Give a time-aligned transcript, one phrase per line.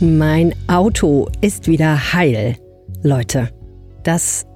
[0.00, 2.54] Mein Auto ist wieder heil.
[3.02, 3.48] Leute,
[4.04, 4.46] das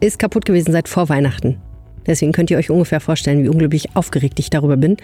[0.00, 1.60] ist kaputt gewesen seit vor Weihnachten.
[2.06, 4.96] Deswegen könnt ihr euch ungefähr vorstellen, wie unglaublich aufgeregt ich darüber bin,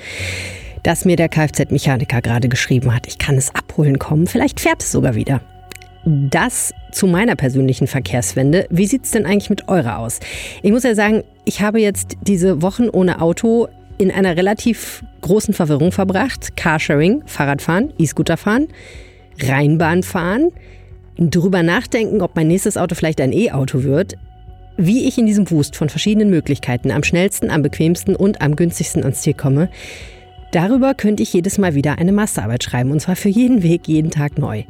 [0.85, 4.91] dass mir der Kfz-Mechaniker gerade geschrieben hat, ich kann es abholen kommen, vielleicht fährt es
[4.91, 5.43] sogar wieder.
[6.07, 8.67] Das zu meiner persönlichen Verkehrswende.
[8.71, 10.19] Wie sieht es denn eigentlich mit eurer aus?
[10.63, 13.69] Ich muss ja sagen, ich habe jetzt diese Wochen ohne Auto
[13.99, 16.57] in einer relativ großen Verwirrung verbracht.
[16.57, 18.69] Carsharing, Fahrradfahren, E-Scooter fahren.
[19.41, 20.51] Rheinbahn fahren,
[21.19, 24.17] drüber nachdenken, ob mein nächstes Auto vielleicht ein E-Auto wird,
[24.77, 29.03] wie ich in diesem Wust von verschiedenen Möglichkeiten am schnellsten, am bequemsten und am günstigsten
[29.03, 29.71] ans Ziel komme,
[30.53, 34.11] darüber könnte ich jedes Mal wieder eine Masterarbeit schreiben und zwar für jeden Weg, jeden
[34.11, 34.65] Tag neu.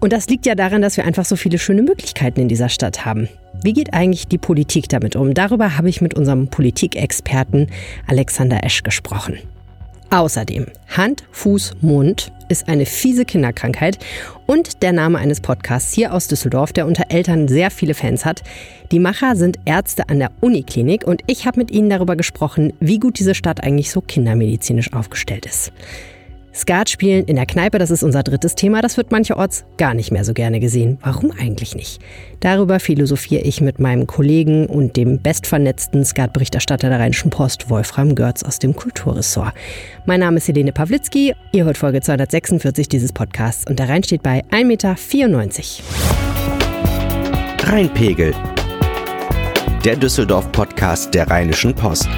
[0.00, 3.04] Und das liegt ja daran, dass wir einfach so viele schöne Möglichkeiten in dieser Stadt
[3.04, 3.28] haben.
[3.62, 5.32] Wie geht eigentlich die Politik damit um?
[5.32, 7.68] Darüber habe ich mit unserem Politikexperten
[8.08, 9.38] Alexander Esch gesprochen.
[10.12, 13.98] Außerdem, Hand, Fuß, Mund ist eine fiese Kinderkrankheit
[14.46, 18.42] und der Name eines Podcasts hier aus Düsseldorf, der unter Eltern sehr viele Fans hat.
[18.90, 22.98] Die Macher sind Ärzte an der Uniklinik und ich habe mit ihnen darüber gesprochen, wie
[22.98, 25.72] gut diese Stadt eigentlich so kindermedizinisch aufgestellt ist.
[26.54, 28.82] Skat spielen in der Kneipe, das ist unser drittes Thema.
[28.82, 30.98] Das wird mancherorts gar nicht mehr so gerne gesehen.
[31.02, 32.00] Warum eigentlich nicht?
[32.40, 38.42] Darüber philosophiere ich mit meinem Kollegen und dem bestvernetzten Skatberichterstatter der Rheinischen Post, Wolfram Görz
[38.42, 39.54] aus dem Kulturressort.
[40.04, 41.34] Mein Name ist Helene Pawlitzki.
[41.52, 44.96] Ihr hört Folge 246 dieses Podcasts und der Rhein steht bei 1,94 Meter.
[47.70, 48.34] Rheinpegel.
[49.84, 52.08] Der Düsseldorf-Podcast der Rheinischen Post.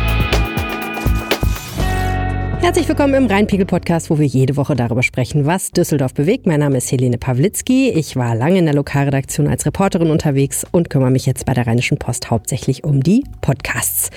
[2.64, 6.46] Herzlich willkommen im Rheinpegel-Podcast, wo wir jede Woche darüber sprechen, was Düsseldorf bewegt.
[6.46, 7.90] Mein Name ist Helene Pawlitzki.
[7.90, 11.66] Ich war lange in der Lokalredaktion als Reporterin unterwegs und kümmere mich jetzt bei der
[11.66, 14.08] Rheinischen Post hauptsächlich um die Podcasts.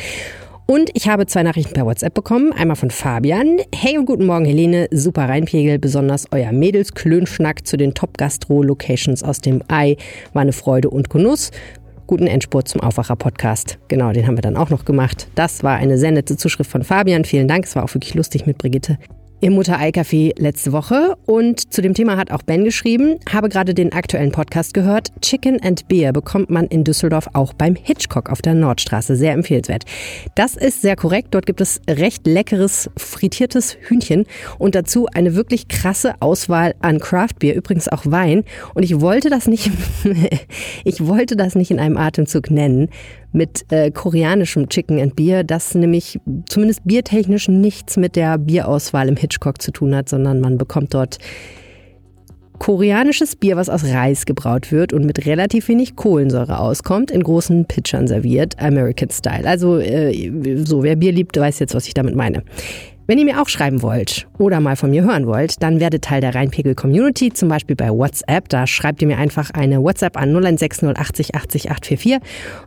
[0.65, 2.53] Und ich habe zwei Nachrichten per WhatsApp bekommen.
[2.53, 3.57] Einmal von Fabian.
[3.75, 4.87] Hey und guten Morgen, Helene.
[4.91, 5.77] Super Rheinpegel.
[5.77, 9.97] Besonders euer Mädels-Klönschnack zu den Top-Gastro-Locations aus dem Ei
[10.31, 11.51] war eine Freude und Genuss
[12.07, 13.77] guten Endspurt zum Aufwacher-Podcast.
[13.87, 15.27] Genau, den haben wir dann auch noch gemacht.
[15.35, 17.25] Das war eine sehr nette Zuschrift von Fabian.
[17.25, 17.65] Vielen Dank.
[17.65, 18.97] Es war auch wirklich lustig mit Brigitte
[19.39, 21.15] im Mutter-Ei-Café letzte Woche.
[21.25, 25.09] Und zu dem Thema hat auch Ben geschrieben, habe gerade den aktuellen Podcast gehört.
[25.21, 29.15] Chicken and Beer bekommt man in Düsseldorf auch beim Hitchcock auf der Nordstraße.
[29.15, 29.83] Sehr empfehlenswert.
[30.35, 31.29] Das ist sehr korrekt.
[31.31, 34.25] Dort gibt es recht leckeres frittiertes Hühnchen
[34.57, 38.43] und dazu eine wirklich krasse Auswahl an Craftbier, übrigens auch Wein.
[38.73, 39.71] Und ich wollte das nicht,
[40.83, 42.89] ich wollte das nicht in einem Atemzug nennen,
[43.31, 49.15] mit äh, koreanischem Chicken and Beer, das nämlich zumindest biertechnisch nichts mit der Bierauswahl im
[49.15, 51.17] Hitchcock zu tun hat, sondern man bekommt dort
[52.59, 57.65] koreanisches Bier, was aus Reis gebraut wird und mit relativ wenig Kohlensäure auskommt, in großen
[57.65, 59.47] Pitchern serviert, American Style.
[59.47, 62.43] Also äh, so, wer Bier liebt, weiß jetzt, was ich damit meine.
[63.09, 66.19] Wenn ihr mir auch schreiben wollt oder mal von mir hören wollt, dann werdet Teil
[66.19, 68.49] der Rheinpegel Community, zum Beispiel bei WhatsApp.
[68.49, 72.17] Da schreibt ihr mir einfach eine WhatsApp an 0160 80 844.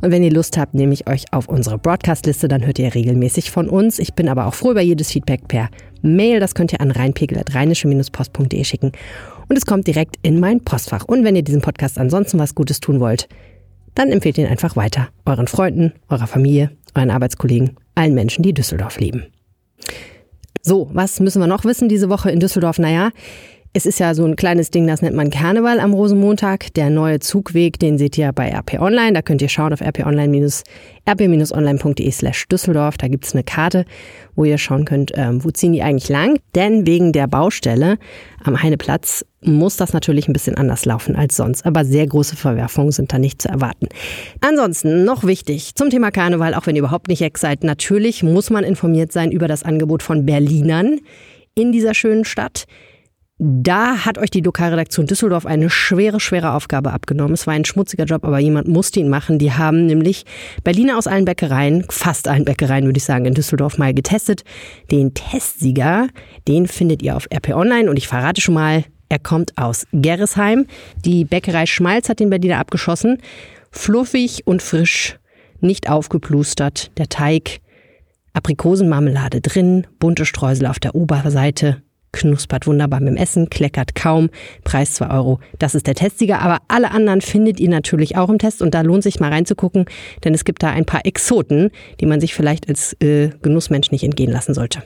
[0.00, 3.50] Und wenn ihr Lust habt, nehme ich euch auf unsere Broadcast-Liste, dann hört ihr regelmäßig
[3.50, 3.98] von uns.
[3.98, 5.68] Ich bin aber auch froh über jedes Feedback per
[6.00, 6.40] Mail.
[6.40, 8.92] Das könnt ihr an rheinpegel.rheinische-post.de schicken.
[9.50, 11.04] Und es kommt direkt in mein Postfach.
[11.04, 13.28] Und wenn ihr diesem Podcast ansonsten was Gutes tun wollt,
[13.94, 15.08] dann empfehlt ihn einfach weiter.
[15.26, 19.26] Euren Freunden, eurer Familie, euren Arbeitskollegen, allen Menschen, die Düsseldorf lieben.
[20.62, 22.78] So, was müssen wir noch wissen diese Woche in Düsseldorf?
[22.78, 23.10] Naja,
[23.72, 26.74] es ist ja so ein kleines Ding, das nennt man Karneval am Rosenmontag.
[26.74, 29.12] Der neue Zugweg, den seht ihr bei RP Online.
[29.12, 32.98] Da könnt ihr schauen auf rp-online-rp-online.de slash Düsseldorf.
[32.98, 33.84] Da gibt's eine Karte,
[34.34, 36.40] wo ihr schauen könnt, ähm, wo ziehen die eigentlich lang.
[36.56, 37.98] Denn wegen der Baustelle
[38.42, 41.64] am Heineplatz muss das natürlich ein bisschen anders laufen als sonst.
[41.64, 43.86] Aber sehr große Verwerfungen sind da nicht zu erwarten.
[44.40, 47.62] Ansonsten noch wichtig zum Thema Karneval, auch wenn ihr überhaupt nicht ex seid.
[47.62, 50.98] Natürlich muss man informiert sein über das Angebot von Berlinern
[51.54, 52.66] in dieser schönen Stadt.
[53.42, 57.32] Da hat euch die Lokalredaktion Düsseldorf eine schwere, schwere Aufgabe abgenommen.
[57.32, 59.38] Es war ein schmutziger Job, aber jemand musste ihn machen.
[59.38, 60.26] Die haben nämlich
[60.62, 64.44] Berliner aus allen Bäckereien, fast allen Bäckereien würde ich sagen, in Düsseldorf mal getestet.
[64.90, 66.08] Den Testsieger,
[66.48, 70.66] den findet ihr auf RP Online und ich verrate schon mal, er kommt aus Gerresheim.
[71.06, 73.22] Die Bäckerei Schmalz hat den Berliner abgeschossen.
[73.70, 75.18] Fluffig und frisch,
[75.60, 76.90] nicht aufgeplustert.
[76.98, 77.60] Der Teig,
[78.34, 84.30] Aprikosenmarmelade drin, bunte Streusel auf der Oberseite, knuspert wunderbar mit dem Essen, kleckert kaum,
[84.64, 85.40] Preis 2 Euro.
[85.58, 88.82] Das ist der Testsieger, aber alle anderen findet ihr natürlich auch im Test und da
[88.82, 89.86] lohnt sich mal reinzugucken,
[90.24, 91.70] denn es gibt da ein paar Exoten,
[92.00, 94.82] die man sich vielleicht als äh, Genussmensch nicht entgehen lassen sollte.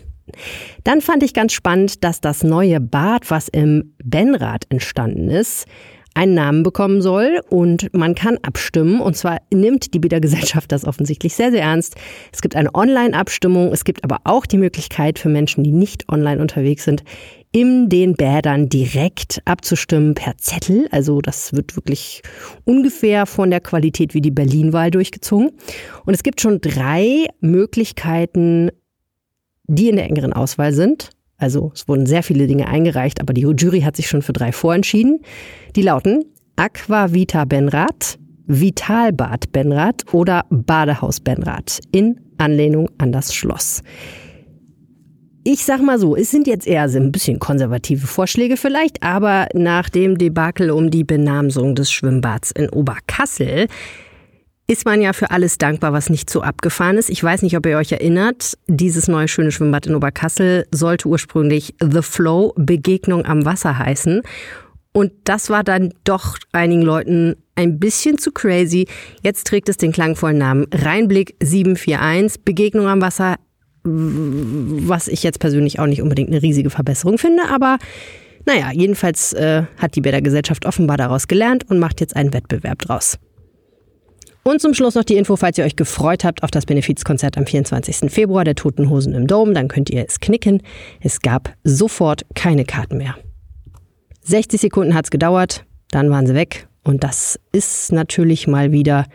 [0.84, 5.66] Dann fand ich ganz spannend, dass das neue Bad, was im Benrad entstanden ist,
[6.14, 9.00] einen Namen bekommen soll und man kann abstimmen.
[9.00, 11.96] Und zwar nimmt die Bietergesellschaft das offensichtlich sehr, sehr ernst.
[12.32, 13.72] Es gibt eine Online-Abstimmung.
[13.72, 17.02] Es gibt aber auch die Möglichkeit für Menschen, die nicht online unterwegs sind,
[17.50, 20.88] in den Bädern direkt abzustimmen per Zettel.
[20.90, 22.22] Also das wird wirklich
[22.64, 25.52] ungefähr von der Qualität wie die Berlin-Wahl durchgezogen.
[26.04, 28.70] Und es gibt schon drei Möglichkeiten,
[29.66, 31.10] die in der engeren Auswahl sind.
[31.44, 34.50] Also es wurden sehr viele Dinge eingereicht, aber die Jury hat sich schon für drei
[34.50, 35.20] vorentschieden.
[35.76, 36.24] Die lauten
[36.56, 43.82] Aquavita Benrad, Vitalbad Benrad oder Badehaus Benrad in Anlehnung an das Schloss.
[45.46, 49.48] Ich sag mal so, es sind jetzt eher so ein bisschen konservative Vorschläge vielleicht, aber
[49.52, 53.66] nach dem Debakel um die Benamsung des Schwimmbads in Oberkassel
[54.66, 57.10] ist man ja für alles dankbar, was nicht so abgefahren ist.
[57.10, 61.74] Ich weiß nicht, ob ihr euch erinnert, dieses neue schöne Schwimmbad in Oberkassel sollte ursprünglich
[61.80, 64.22] The Flow Begegnung am Wasser heißen.
[64.92, 68.86] Und das war dann doch einigen Leuten ein bisschen zu crazy.
[69.22, 73.36] Jetzt trägt es den klangvollen Namen Rheinblick 741, Begegnung am Wasser
[73.86, 77.78] was ich jetzt persönlich auch nicht unbedingt eine riesige Verbesserung finde, aber
[78.46, 83.18] naja, jedenfalls äh, hat die Bädergesellschaft offenbar daraus gelernt und macht jetzt einen Wettbewerb draus.
[84.44, 87.46] Und zum Schluss noch die Info, falls ihr euch gefreut habt auf das Benefizkonzert am
[87.46, 88.12] 24.
[88.12, 90.62] Februar der Toten Hosen im Dom, dann könnt ihr es knicken.
[91.00, 93.16] Es gab sofort keine Karten mehr.
[94.22, 96.68] 60 Sekunden hat es gedauert, dann waren sie weg.
[96.82, 99.06] Und das ist natürlich mal wieder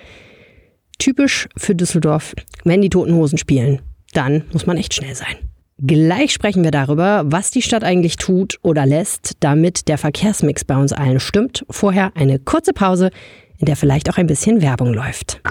[0.97, 2.33] typisch für Düsseldorf,
[2.63, 3.81] wenn die Toten Hosen spielen
[4.13, 5.35] dann muss man echt schnell sein.
[5.81, 10.75] Gleich sprechen wir darüber, was die Stadt eigentlich tut oder lässt, damit der Verkehrsmix bei
[10.75, 11.65] uns allen stimmt.
[11.69, 13.11] Vorher eine kurze Pause,
[13.59, 15.41] in der vielleicht auch ein bisschen Werbung läuft.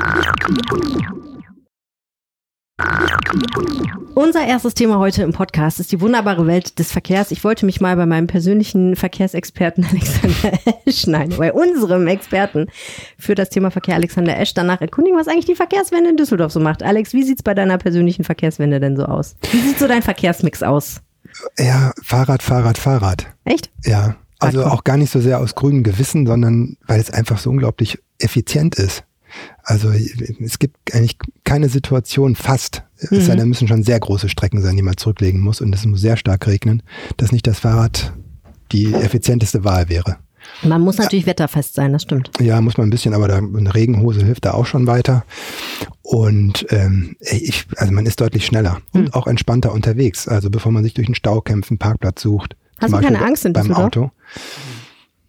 [4.15, 7.31] Unser erstes Thema heute im Podcast ist die wunderbare Welt des Verkehrs.
[7.31, 12.67] Ich wollte mich mal bei meinem persönlichen Verkehrsexperten Alexander Esch, nein, bei unserem Experten
[13.19, 16.61] für das Thema Verkehr Alexander Esch danach erkundigen, was eigentlich die Verkehrswende in Düsseldorf so
[16.61, 16.83] macht.
[16.83, 19.37] Alex, wie sieht's bei deiner persönlichen Verkehrswende denn so aus?
[19.53, 21.01] Wie sieht so dein Verkehrsmix aus?
[21.59, 23.27] Ja, Fahrrad, Fahrrad, Fahrrad.
[23.45, 23.71] Echt?
[23.85, 24.17] Ja.
[24.39, 27.99] Also auch gar nicht so sehr aus grünem Gewissen, sondern weil es einfach so unglaublich
[28.19, 29.05] effizient ist.
[29.63, 33.19] Also es gibt eigentlich keine Situation fast, mhm.
[33.19, 33.39] es sei mhm.
[33.39, 36.17] denn, müssen schon sehr große Strecken sein, die man zurücklegen muss und es muss sehr
[36.17, 36.83] stark regnen,
[37.17, 38.13] dass nicht das Fahrrad
[38.73, 40.17] die effizienteste Wahl wäre.
[40.63, 41.31] Man muss natürlich ja.
[41.31, 42.31] wetterfest sein, das stimmt.
[42.41, 45.25] Ja, muss man ein bisschen, aber da, eine Regenhose hilft da auch schon weiter.
[46.03, 49.01] Und ähm, ich, also man ist deutlich schneller mhm.
[49.01, 50.27] und auch entspannter unterwegs.
[50.27, 52.57] Also bevor man sich durch einen Stau kämpft, einen Parkplatz sucht.
[52.81, 54.11] Hast du keine Angst in beim Auto?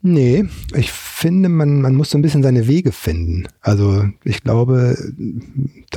[0.02, 3.48] Nee, ich finde, man, man muss so ein bisschen seine Wege finden.
[3.60, 4.96] Also ich glaube,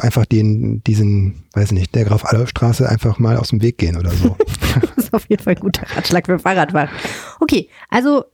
[0.00, 3.96] einfach den, diesen, weiß nicht, der Graf Adolf Straße einfach mal aus dem Weg gehen
[3.96, 4.36] oder so.
[4.96, 6.90] das ist auf jeden Fall ein guter Ratschlag für Fahrradfahrer.
[7.38, 8.24] Okay, also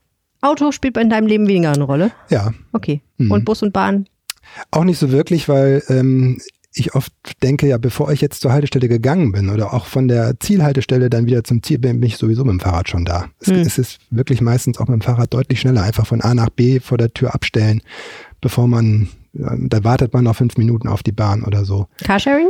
[0.41, 2.13] Auto spielt in deinem Leben weniger eine Rolle?
[2.31, 2.53] Ja.
[2.73, 3.03] Okay.
[3.19, 3.31] Mhm.
[3.31, 4.09] Und Bus und Bahn?
[4.71, 6.41] Auch nicht so wirklich, weil ähm,
[6.75, 7.13] ich oft
[7.43, 11.27] denke, ja, bevor ich jetzt zur Haltestelle gegangen bin oder auch von der Zielhaltestelle dann
[11.27, 13.27] wieder zum Ziel bin, bin ich sowieso mit dem Fahrrad schon da.
[13.41, 13.57] Es, hm.
[13.57, 16.81] es ist wirklich meistens auch mit dem Fahrrad deutlich schneller, einfach von A nach B
[16.81, 17.83] vor der Tür abstellen,
[18.41, 21.89] bevor man, da wartet man noch fünf Minuten auf die Bahn oder so.
[22.05, 22.49] Carsharing?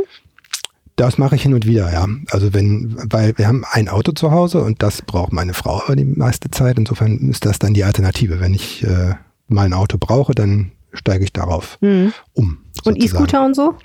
[0.95, 2.05] Das mache ich hin und wieder, ja.
[2.29, 6.03] Also wenn, weil wir haben ein Auto zu Hause und das braucht meine Frau die
[6.03, 6.77] meiste Zeit.
[6.77, 8.41] Insofern ist das dann die Alternative.
[8.41, 9.15] Wenn ich äh,
[9.47, 12.13] mal ein Auto brauche, dann steige ich darauf mhm.
[12.33, 12.65] um.
[12.73, 12.95] Sozusagen.
[12.95, 13.75] Und E-Scooter und so?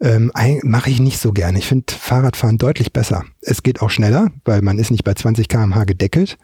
[0.00, 1.56] Ähm, Mache ich nicht so gern.
[1.56, 3.24] Ich finde Fahrradfahren deutlich besser.
[3.40, 6.36] Es geht auch schneller, weil man ist nicht bei 20 km/h gedeckelt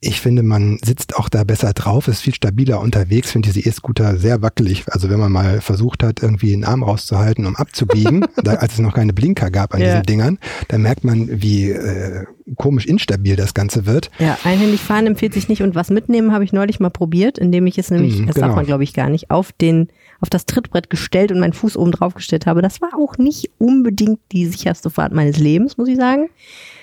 [0.00, 4.16] ich finde, man sitzt auch da besser drauf, ist viel stabiler unterwegs, finde diese E-Scooter
[4.16, 4.84] sehr wackelig.
[4.88, 8.78] Also wenn man mal versucht hat, irgendwie einen Arm rauszuhalten, um abzubiegen, da, als es
[8.78, 9.86] noch keine Blinker gab an ja.
[9.86, 10.38] diesen Dingern,
[10.68, 14.10] dann merkt man, wie äh, komisch instabil das Ganze wird.
[14.20, 17.66] Ja, einhändig fahren empfiehlt sich nicht und was mitnehmen habe ich neulich mal probiert, indem
[17.66, 18.48] ich es nämlich, mm, das genau.
[18.48, 19.88] darf man glaube ich gar nicht, auf den
[20.20, 22.62] auf das Trittbrett gestellt und meinen Fuß oben drauf gestellt habe.
[22.62, 26.28] Das war auch nicht unbedingt die sicherste Fahrt meines Lebens, muss ich sagen.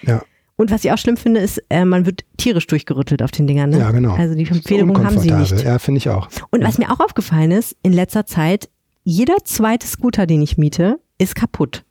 [0.04, 0.22] Ja.
[0.58, 3.72] Und was ich auch schlimm finde, ist, äh, man wird tierisch durchgerüttelt auf den Dingern.
[3.72, 3.80] Ne?
[3.80, 4.14] Ja, genau.
[4.14, 5.64] Also die Empfehlung haben sie nicht.
[5.64, 6.30] Ja, finde ich auch.
[6.50, 8.70] Und was mir auch aufgefallen ist, in letzter Zeit,
[9.04, 11.84] jeder zweite Scooter, den ich miete, ist kaputt.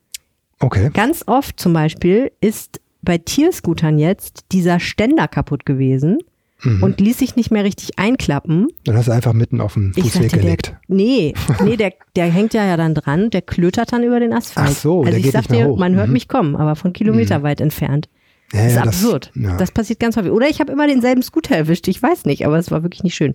[0.61, 0.91] Okay.
[0.95, 6.19] Ganz oft zum Beispiel ist bei Tierscootern jetzt dieser Ständer kaputt gewesen
[6.63, 6.83] mhm.
[6.83, 8.69] und ließ sich nicht mehr richtig einklappen.
[8.85, 10.67] Dann hast du einfach mitten auf den Fußweg sagte, gelegt.
[10.69, 14.33] Der, nee, nee, der, der hängt ja, ja dann dran, der klötert dann über den
[14.33, 14.71] Asphalt.
[14.71, 15.79] Ach so, also der ich geht sag nicht mehr hoch.
[15.79, 16.15] man hört mhm.
[16.15, 17.43] mich kommen, aber von Kilometer mhm.
[17.43, 18.09] weit entfernt.
[18.53, 19.33] Ja, das ist ja, absurd.
[19.35, 19.57] Das, ja.
[19.57, 20.31] das passiert ganz häufig.
[20.31, 21.89] Oder ich habe immer denselben Scooter erwischt.
[21.89, 23.35] Ich weiß nicht, aber es war wirklich nicht schön.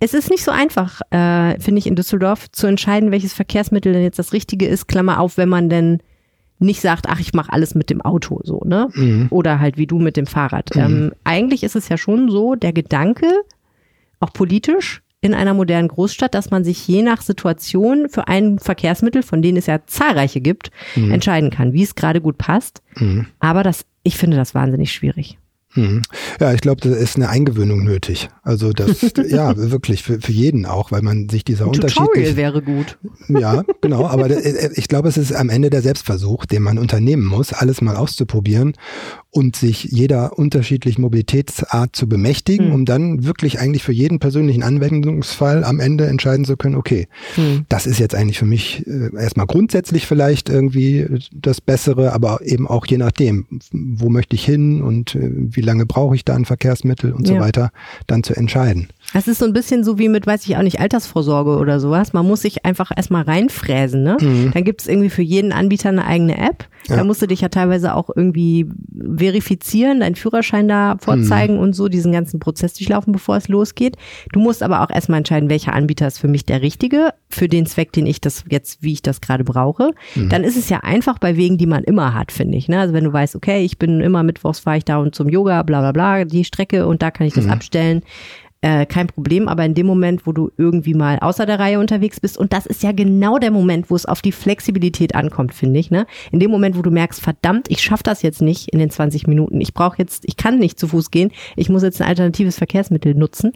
[0.00, 4.02] Es ist nicht so einfach, äh, finde ich, in Düsseldorf zu entscheiden, welches Verkehrsmittel denn
[4.02, 4.86] jetzt das Richtige ist.
[4.86, 5.98] Klammer auf, wenn man denn
[6.60, 8.88] nicht sagt, ach, ich mache alles mit dem Auto, so, ne?
[8.94, 9.28] Mhm.
[9.30, 10.74] Oder halt wie du mit dem Fahrrad.
[10.74, 10.80] Mhm.
[10.80, 13.26] Ähm, eigentlich ist es ja schon so, der Gedanke,
[14.20, 19.22] auch politisch, in einer modernen Großstadt, dass man sich je nach Situation für ein Verkehrsmittel,
[19.22, 21.10] von denen es ja zahlreiche gibt, mhm.
[21.10, 22.82] entscheiden kann, wie es gerade gut passt.
[22.96, 23.26] Mhm.
[23.40, 25.38] Aber das, ich finde das wahnsinnig schwierig.
[25.72, 26.02] Hm.
[26.40, 28.28] Ja, ich glaube, da ist eine Eingewöhnung nötig.
[28.42, 31.98] Also das, ja, wirklich für, für jeden auch, weil man sich dieser Unterschied.
[31.98, 32.98] Tutorial wäre gut.
[33.28, 34.06] Ja, genau.
[34.06, 37.82] Aber äh, ich glaube, es ist am Ende der Selbstversuch, den man unternehmen muss, alles
[37.82, 38.72] mal auszuprobieren
[39.30, 42.74] und sich jeder unterschiedlichen Mobilitätsart zu bemächtigen, mhm.
[42.74, 47.66] um dann wirklich eigentlich für jeden persönlichen Anwendungsfall am Ende entscheiden zu können, okay, mhm.
[47.68, 52.66] das ist jetzt eigentlich für mich äh, erstmal grundsätzlich vielleicht irgendwie das Bessere, aber eben
[52.66, 56.46] auch je nachdem, wo möchte ich hin und äh, wie lange brauche ich da ein
[56.46, 57.34] Verkehrsmittel und ja.
[57.34, 57.70] so weiter,
[58.06, 58.88] dann zu entscheiden.
[59.14, 62.12] Das ist so ein bisschen so wie mit, weiß ich auch nicht, Altersvorsorge oder sowas.
[62.12, 64.02] Man muss sich einfach erstmal reinfräsen.
[64.02, 64.18] Ne?
[64.20, 64.50] Mhm.
[64.52, 66.66] Dann gibt es irgendwie für jeden Anbieter eine eigene App.
[66.88, 66.96] Ja.
[66.96, 68.66] Da musst du dich ja teilweise auch irgendwie
[69.16, 71.60] verifizieren, deinen Führerschein da vorzeigen mhm.
[71.60, 73.96] und so, diesen ganzen Prozess durchlaufen, bevor es losgeht.
[74.32, 77.64] Du musst aber auch erstmal entscheiden, welcher Anbieter ist für mich der richtige, für den
[77.64, 79.90] Zweck, den ich das jetzt, wie ich das gerade brauche.
[80.16, 80.28] Mhm.
[80.28, 82.68] Dann ist es ja einfach bei Wegen, die man immer hat, finde ich.
[82.68, 82.78] Ne?
[82.78, 85.62] Also wenn du weißt, okay, ich bin immer mittwochs fahre ich da und zum Yoga,
[85.62, 87.52] bla bla bla, die Strecke und da kann ich das mhm.
[87.52, 88.02] abstellen
[88.60, 92.18] äh, kein Problem, aber in dem Moment, wo du irgendwie mal außer der Reihe unterwegs
[92.18, 95.78] bist, und das ist ja genau der Moment, wo es auf die Flexibilität ankommt, finde
[95.78, 96.06] ich, ne?
[96.32, 99.26] In dem Moment, wo du merkst, verdammt, ich schaffe das jetzt nicht in den 20
[99.26, 102.58] Minuten, ich brauche jetzt, ich kann nicht zu Fuß gehen, ich muss jetzt ein alternatives
[102.58, 103.52] Verkehrsmittel nutzen,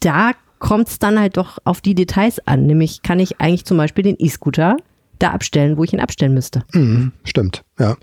[0.00, 2.66] da kommt es dann halt doch auf die Details an.
[2.66, 4.76] Nämlich kann ich eigentlich zum Beispiel den E-Scooter
[5.18, 6.64] da abstellen, wo ich ihn abstellen müsste.
[6.72, 7.64] Mhm, stimmt.
[7.78, 7.96] Ja,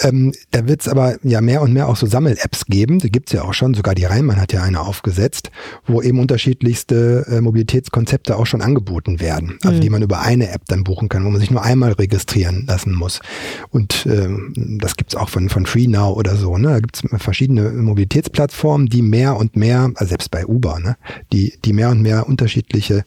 [0.00, 2.98] ähm, da wird es aber ja mehr und mehr auch so Sammel-Apps geben.
[2.98, 3.74] Die gibt es ja auch schon.
[3.74, 5.50] Sogar die Rheinmann hat ja eine aufgesetzt,
[5.86, 9.58] wo eben unterschiedlichste äh, Mobilitätskonzepte auch schon angeboten werden.
[9.62, 9.80] Also mhm.
[9.80, 12.94] die man über eine App dann buchen kann, wo man sich nur einmal registrieren lassen
[12.94, 13.20] muss.
[13.70, 16.58] Und ähm, das gibt es auch von, von FreeNow oder so.
[16.58, 16.68] Ne?
[16.68, 20.96] Da gibt es verschiedene Mobilitätsplattformen, die mehr und mehr, also selbst bei Uber, ne?
[21.32, 23.04] die, die mehr und mehr unterschiedliche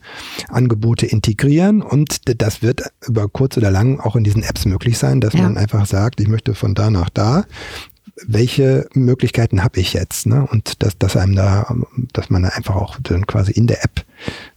[0.49, 1.81] Angebote integrieren.
[1.81, 5.41] Und das wird über kurz oder lang auch in diesen Apps möglich sein, dass ja.
[5.41, 7.45] man einfach sagt, sagt, ich möchte von da nach da,
[8.27, 10.25] welche Möglichkeiten habe ich jetzt?
[10.25, 10.47] Ne?
[10.49, 11.75] Und dass, dass einem da,
[12.13, 14.05] dass man da einfach auch dann quasi in der App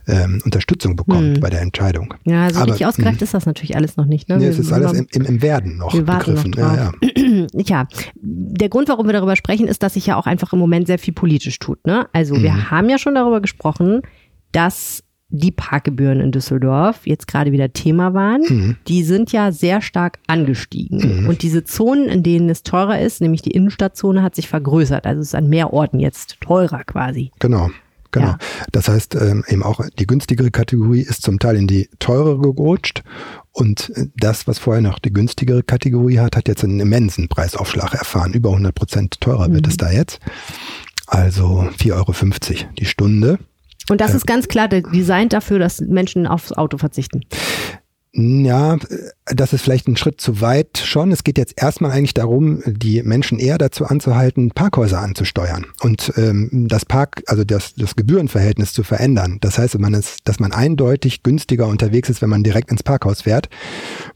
[0.06, 1.40] ähm, Unterstützung bekommt hm.
[1.40, 2.14] bei der Entscheidung.
[2.24, 3.24] Ja, also Aber, richtig ausgereift hm.
[3.24, 4.28] ist das natürlich alles noch nicht.
[4.28, 4.38] Ne?
[4.38, 6.52] Nee, es ist alles im, im, im, Werden noch wir begriffen.
[6.52, 6.92] Noch ja,
[7.52, 7.62] ja.
[7.64, 7.88] ja,
[8.22, 10.98] der Grund, warum wir darüber sprechen, ist, dass sich ja auch einfach im Moment sehr
[10.98, 11.84] viel politisch tut.
[11.84, 12.06] Ne?
[12.12, 12.42] Also mhm.
[12.44, 14.02] wir haben ja schon darüber gesprochen,
[14.52, 18.76] dass die Parkgebühren in Düsseldorf jetzt gerade wieder Thema waren, mhm.
[18.86, 21.22] die sind ja sehr stark angestiegen.
[21.22, 21.28] Mhm.
[21.28, 25.06] Und diese Zonen, in denen es teurer ist, nämlich die Innenstadtzone, hat sich vergrößert.
[25.06, 27.30] Also es ist an mehr Orten jetzt teurer quasi.
[27.38, 27.70] Genau.
[28.10, 28.28] Genau.
[28.28, 28.38] Ja.
[28.72, 33.02] Das heißt, ähm, eben auch die günstigere Kategorie ist zum Teil in die teurere gerutscht.
[33.52, 38.32] Und das, was vorher noch die günstigere Kategorie hat, hat jetzt einen immensen Preisaufschlag erfahren.
[38.32, 39.70] Über 100 Prozent teurer wird mhm.
[39.70, 40.20] es da jetzt.
[41.06, 43.38] Also 4,50 Euro die Stunde.
[43.90, 47.22] Und das ist ganz klar designt dafür, dass Menschen aufs Auto verzichten.
[48.12, 48.78] Ja,
[49.26, 51.12] das ist vielleicht ein Schritt zu weit schon.
[51.12, 56.66] Es geht jetzt erstmal eigentlich darum, die Menschen eher dazu anzuhalten, Parkhäuser anzusteuern und ähm,
[56.68, 59.38] das Park, also das, das Gebührenverhältnis zu verändern.
[59.40, 63.22] Das heißt, man ist, dass man eindeutig günstiger unterwegs ist, wenn man direkt ins Parkhaus
[63.22, 63.50] fährt,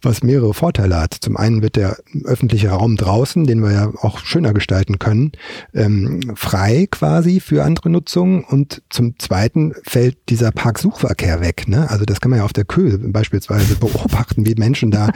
[0.05, 1.15] was mehrere Vorteile hat.
[1.21, 5.33] Zum einen wird der öffentliche Raum draußen, den wir ja auch schöner gestalten können,
[5.75, 11.69] ähm, frei quasi für andere Nutzungen und zum zweiten fällt dieser Parksuchverkehr weg.
[11.69, 11.89] Ne?
[11.91, 15.11] Also das kann man ja auf der Köhl beispielsweise beobachten, wie Menschen da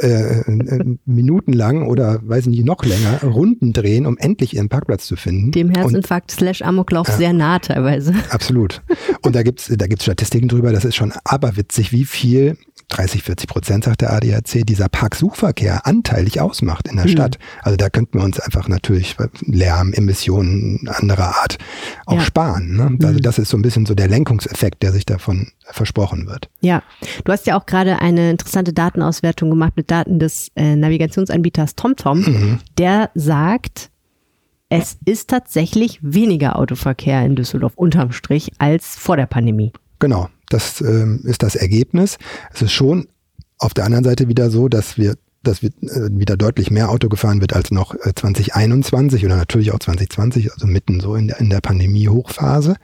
[0.00, 5.16] äh, äh, minutenlang oder weiß nicht noch länger Runden drehen, um endlich ihren Parkplatz zu
[5.16, 5.52] finden.
[5.52, 8.14] Dem Herzinfarkt und, slash Amoklauf äh, sehr nah teilweise.
[8.30, 8.82] Absolut.
[9.22, 12.56] Und da gibt's da gibt's Statistiken drüber, das ist schon aberwitzig, wie viel
[12.88, 17.10] 30, 40 Prozent, sagt der ADAC, dieser Parksuchverkehr anteilig ausmacht in der mhm.
[17.10, 17.38] Stadt.
[17.62, 21.58] Also da könnten wir uns einfach natürlich Lärm, Emissionen anderer Art
[22.06, 22.20] auch ja.
[22.22, 22.76] sparen.
[22.76, 22.98] Ne?
[23.02, 23.22] Also mhm.
[23.22, 26.48] das ist so ein bisschen so der Lenkungseffekt, der sich davon versprochen wird.
[26.60, 26.82] Ja,
[27.24, 32.20] du hast ja auch gerade eine interessante Datenauswertung gemacht mit Daten des äh, Navigationsanbieters TomTom.
[32.20, 32.58] Mhm.
[32.78, 33.90] Der sagt,
[34.70, 39.72] es ist tatsächlich weniger Autoverkehr in Düsseldorf unterm Strich als vor der Pandemie.
[39.98, 42.18] Genau, das ähm, ist das Ergebnis.
[42.52, 43.08] Es ist schon
[43.58, 47.08] auf der anderen Seite wieder so, dass wir dass wir, äh, wieder deutlich mehr Auto
[47.08, 51.40] gefahren wird als noch äh, 2021 oder natürlich auch 2020, also mitten so in der,
[51.40, 52.76] in der Pandemie-Hochphase.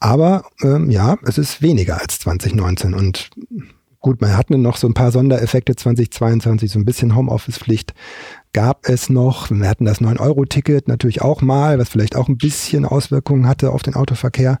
[0.00, 3.30] Aber ähm, ja, es ist weniger als 2019 und
[4.00, 7.94] gut, man hatte noch so ein paar Sondereffekte 2022, so ein bisschen Homeoffice-Pflicht
[8.52, 9.50] gab es noch.
[9.50, 13.82] Wir hatten das 9-Euro-Ticket natürlich auch mal, was vielleicht auch ein bisschen Auswirkungen hatte auf
[13.82, 14.58] den Autoverkehr.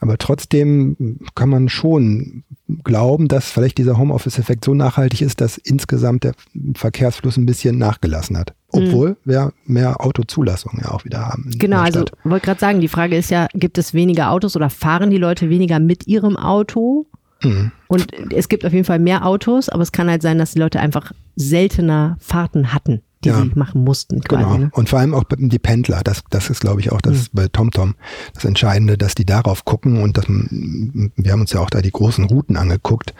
[0.00, 2.44] Aber trotzdem kann man schon
[2.84, 6.34] glauben, dass vielleicht dieser Homeoffice-Effekt so nachhaltig ist, dass insgesamt der
[6.76, 8.54] Verkehrsfluss ein bisschen nachgelassen hat.
[8.68, 9.16] Obwohl mhm.
[9.24, 11.50] wir mehr Autozulassungen ja auch wieder haben.
[11.58, 15.10] Genau, also wollte gerade sagen, die Frage ist ja, gibt es weniger Autos oder fahren
[15.10, 17.06] die Leute weniger mit ihrem Auto?
[17.44, 17.72] Mhm.
[17.88, 20.58] Und es gibt auf jeden Fall mehr Autos, aber es kann halt sein, dass die
[20.58, 23.42] Leute einfach seltener Fahrten hatten die Ja.
[23.42, 24.42] sie machen mussten quasi.
[24.42, 24.58] Genau.
[24.58, 24.70] Ne?
[24.72, 27.94] Und vor allem auch die Pendler, das, das ist, glaube ich, auch das bei TomTom
[28.34, 31.90] das Entscheidende, dass die darauf gucken und dass wir haben uns ja auch da die
[31.90, 33.14] großen Routen angeguckt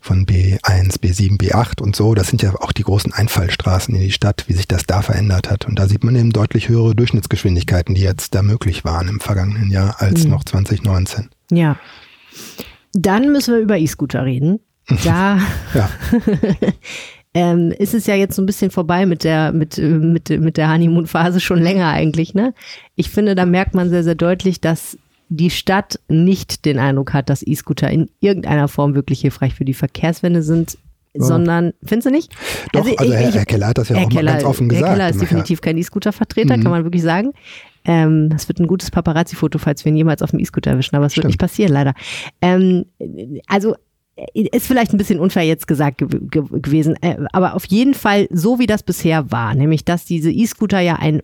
[0.00, 2.14] von B1, B7, B8 und so.
[2.14, 5.50] Das sind ja auch die großen Einfallstraßen in die Stadt, wie sich das da verändert
[5.50, 5.66] hat.
[5.66, 9.70] Und da sieht man eben deutlich höhere Durchschnittsgeschwindigkeiten, die jetzt da möglich waren im vergangenen
[9.70, 11.28] Jahr als noch 2019.
[11.50, 11.76] Ja.
[12.94, 14.60] Dann müssen wir über E-Scooter reden.
[15.04, 15.38] Da
[15.74, 15.90] Ja,
[17.34, 20.70] ähm, ist es ja jetzt so ein bisschen vorbei mit der, mit, mit, mit der
[20.72, 22.54] Honeymoon-Phase schon länger eigentlich, ne?
[22.94, 24.96] Ich finde, da merkt man sehr, sehr deutlich, dass
[25.30, 29.74] die Stadt nicht den Eindruck hat, dass E-Scooter in irgendeiner Form wirklich hilfreich für die
[29.74, 30.76] Verkehrswende sind,
[31.16, 32.32] sondern, findest du nicht?
[32.72, 34.92] Doch, also Herr- Herr Keller hat das ja auch mal ganz offen Herr gesagt.
[34.92, 36.62] Keller ist definitiv kein E-Scooter-Vertreter, Mhm.
[36.62, 37.32] kann man wirklich sagen.
[37.84, 41.06] Ähm, das wird ein gutes Paparazzi-Foto, falls wir ihn jemals auf dem E-Scooter erwischen, aber
[41.06, 41.94] es wird nicht passieren, leider.
[42.40, 42.86] Ähm,
[43.46, 43.76] also
[44.16, 47.94] äh, ist vielleicht ein bisschen unfair jetzt gesagt ge ge gewesen, äh, aber auf jeden
[47.94, 51.22] Fall so wie das bisher war, nämlich dass diese E-Scooter ja ein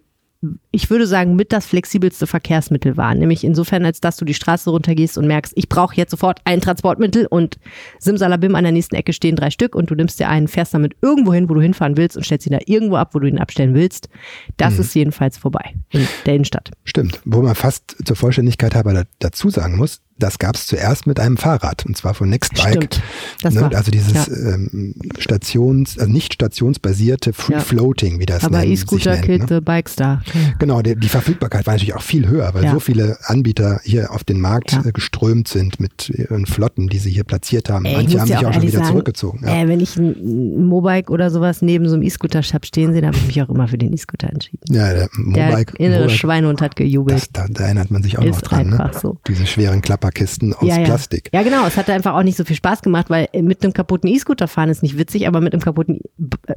[0.73, 3.19] ich würde sagen, mit das flexibelste Verkehrsmittel waren.
[3.19, 6.61] Nämlich insofern, als dass du die Straße runtergehst und merkst, ich brauche jetzt sofort ein
[6.61, 7.59] Transportmittel und
[7.99, 10.97] simsalabim an der nächsten Ecke stehen drei Stück und du nimmst dir einen, fährst damit
[11.03, 13.39] irgendwo hin, wo du hinfahren willst und stellst ihn da irgendwo ab, wo du ihn
[13.39, 14.09] abstellen willst.
[14.57, 16.71] Das ist jedenfalls vorbei in der Innenstadt.
[16.85, 17.21] Stimmt.
[17.25, 21.19] Wo man fast zur Vollständigkeit halber da, dazu sagen muss, das gab es zuerst mit
[21.19, 23.01] einem Fahrrad und zwar von Nextbike.
[23.43, 24.55] Ne, war, also dieses ja.
[24.55, 27.59] ähm, Stations, also nicht stationsbasierte Free.
[27.59, 29.25] Floating, wie das Aber nennt, sich E-Scooter nennt.
[29.25, 29.47] killt Ne?
[29.49, 30.23] the Bikestar.
[30.61, 32.71] Genau, die, die Verfügbarkeit war natürlich auch viel höher, weil Ja.
[32.73, 34.85] so viele Anbieter hier auf den Markt Ja.
[34.85, 37.85] äh, geströmt sind mit ihren Flotten, die sie hier platziert haben.
[37.85, 39.41] Ey, Manche haben sich auch schon wieder sagen, zurückgezogen.
[39.45, 39.63] Ja.
[39.63, 43.17] Äh, wenn ich ein Mobike oder sowas neben so einem E-Scooter habe stehen sehen, habe
[43.17, 44.61] ich mich auch immer für den E-Scooter entschieden.
[44.71, 47.17] ja, der Der Mobike, innere Mobike Schweinehund hat gejubelt.
[47.17, 48.69] das, da, da erinnert man sich auch Ist noch dran.
[48.71, 48.81] Ne?
[48.85, 49.17] einfach so.
[49.27, 50.61] Diese schweren Klapperkisten aus.
[50.85, 51.31] Plastik.
[51.33, 51.67] Ja, genau.
[51.67, 54.69] Es hat einfach auch nicht so viel Spaß gemacht, weil mit einem kaputten E-Scooter fahren
[54.69, 56.01] ist nicht witzig, aber mit einem kaputten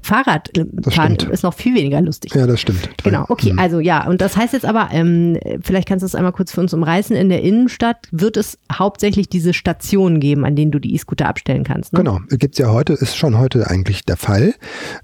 [0.01, 0.51] Fahrrad
[0.89, 2.33] fahren ist noch viel weniger lustig.
[2.35, 2.89] Ja, das stimmt.
[3.03, 3.59] Genau, okay, Mhm.
[3.59, 6.61] also ja, und das heißt jetzt aber, ähm, vielleicht kannst du es einmal kurz für
[6.61, 10.93] uns umreißen, in der Innenstadt wird es hauptsächlich diese Stationen geben, an denen du die
[10.95, 11.93] E-Scooter abstellen kannst.
[11.93, 11.99] Ne?
[11.99, 14.55] Genau, gibt's ja heute, ist schon heute eigentlich der Fall.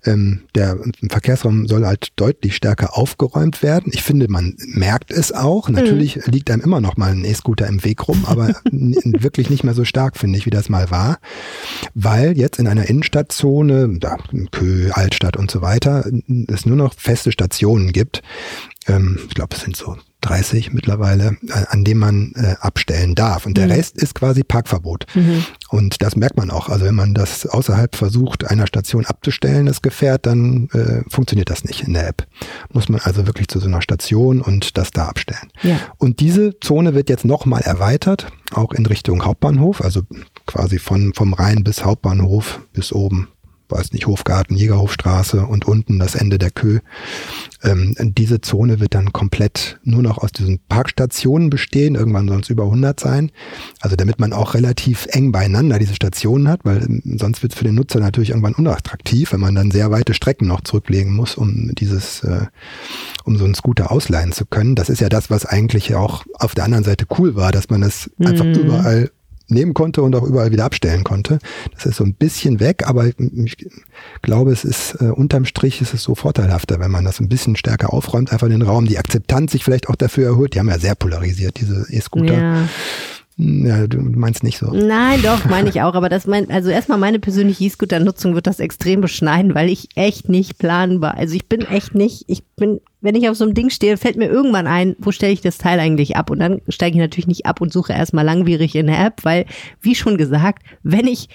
[0.05, 0.77] Ähm, der
[1.09, 3.91] Verkehrsraum soll halt deutlich stärker aufgeräumt werden.
[3.93, 5.69] Ich finde, man merkt es auch.
[5.69, 9.73] Natürlich liegt einem immer noch mal ein E-Scooter im Weg rum, aber wirklich nicht mehr
[9.73, 11.19] so stark, finde ich, wie das mal war.
[11.93, 14.17] Weil jetzt in einer Innenstadtzone, da,
[14.51, 16.05] Kö, Altstadt und so weiter,
[16.47, 18.21] es nur noch feste Stationen gibt.
[18.89, 23.45] Ähm, ich glaube, es sind so 30 mittlerweile, äh, an dem man äh, abstellen darf.
[23.45, 25.05] Und der Rest ist quasi Parkverbot.
[25.69, 26.69] Und das merkt man auch.
[26.69, 31.63] Also wenn man das außerhalb versucht, einer Station abzustellen, das Gefährt, dann äh, funktioniert das
[31.63, 32.27] nicht in der App.
[32.73, 35.51] Muss man also wirklich zu so einer Station und das da abstellen.
[35.61, 35.79] Ja.
[35.97, 40.01] Und diese Zone wird jetzt nochmal erweitert, auch in Richtung Hauptbahnhof, also
[40.45, 43.29] quasi von, vom Rhein bis Hauptbahnhof bis oben,
[43.71, 46.79] weiß nicht, Hofgarten, Jägerhofstraße und unten das Ende der Kö.
[47.63, 51.95] Ähm, diese Zone wird dann komplett nur noch aus diesen Parkstationen bestehen.
[51.95, 53.31] Irgendwann sollen es über 100 sein.
[53.81, 57.57] Also damit man auch relativ eng beieinander diese Stationen hat, weil ähm, sonst wird es
[57.57, 61.35] für den Nutzer natürlich irgendwann unattraktiv, wenn man dann sehr weite Strecken noch zurücklegen muss,
[61.35, 62.45] um dieses, äh,
[63.25, 64.75] um so einen Scooter ausleihen zu können.
[64.75, 67.81] Das ist ja das, was eigentlich auch auf der anderen Seite cool war, dass man
[67.81, 69.11] das einfach überall
[69.49, 71.39] nehmen konnte und auch überall wieder abstellen konnte.
[71.73, 73.57] Das ist so ein bisschen weg, aber ich
[74.21, 77.55] glaube, es ist äh, unterm Strich ist es so vorteilhafter, wenn man das ein bisschen
[77.55, 80.55] stärker aufräumt, einfach den Raum, die Akzeptanz sich vielleicht auch dafür erhöht.
[80.55, 82.33] Die haben ja sehr polarisiert, diese E-Scooter.
[82.33, 82.69] Ja.
[83.41, 84.65] Ja, du meinst nicht so.
[84.73, 85.93] Nein, doch, meine ich auch.
[85.93, 90.27] Aber das mein, also erstmal meine persönliche E-Scooter-Nutzung wird das extrem beschneiden, weil ich echt
[90.27, 91.15] nicht planbar.
[91.15, 94.17] Also ich bin echt nicht, ich bin, wenn ich auf so einem Ding stehe, fällt
[94.17, 96.31] mir irgendwann ein, wo stelle ich das Teil eigentlich ab?
[96.31, 99.45] Und dann steige ich natürlich nicht ab und suche erstmal langwierig in der App, weil,
[99.79, 101.29] wie schon gesagt, wenn ich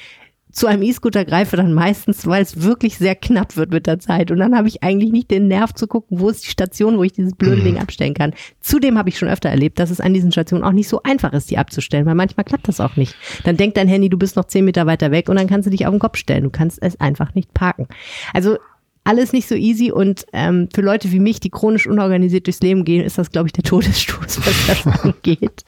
[0.54, 4.30] zu einem E-Scooter greife, dann meistens, weil es wirklich sehr knapp wird mit der Zeit.
[4.30, 7.02] Und dann habe ich eigentlich nicht den Nerv zu gucken, wo ist die Station, wo
[7.02, 8.34] ich dieses blöde Ding abstellen kann.
[8.60, 11.32] Zudem habe ich schon öfter erlebt, dass es an diesen Stationen auch nicht so einfach
[11.32, 13.16] ist, die abzustellen, weil manchmal klappt das auch nicht.
[13.42, 15.70] Dann denkt dein Handy, du bist noch zehn Meter weiter weg und dann kannst du
[15.70, 16.44] dich auf den Kopf stellen.
[16.44, 17.88] Du kannst es einfach nicht parken.
[18.32, 18.56] Also
[19.02, 22.84] alles nicht so easy und ähm, für Leute wie mich, die chronisch unorganisiert durchs Leben
[22.84, 25.64] gehen, ist das, glaube ich, der Todesstoß, was das angeht.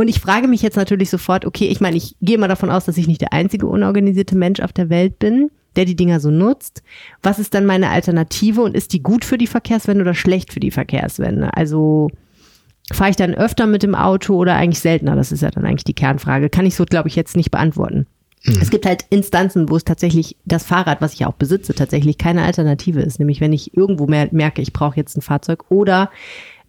[0.00, 2.86] Und ich frage mich jetzt natürlich sofort, okay, ich meine, ich gehe mal davon aus,
[2.86, 6.30] dass ich nicht der einzige unorganisierte Mensch auf der Welt bin, der die Dinger so
[6.30, 6.82] nutzt.
[7.22, 10.60] Was ist dann meine Alternative und ist die gut für die Verkehrswende oder schlecht für
[10.60, 11.54] die Verkehrswende?
[11.54, 12.08] Also
[12.90, 15.16] fahre ich dann öfter mit dem Auto oder eigentlich seltener?
[15.16, 16.48] Das ist ja dann eigentlich die Kernfrage.
[16.48, 18.06] Kann ich so, glaube ich, jetzt nicht beantworten.
[18.42, 22.42] Es gibt halt Instanzen, wo es tatsächlich das Fahrrad, was ich auch besitze, tatsächlich keine
[22.42, 23.18] Alternative ist.
[23.18, 26.10] Nämlich wenn ich irgendwo mer merke, ich brauche jetzt ein Fahrzeug oder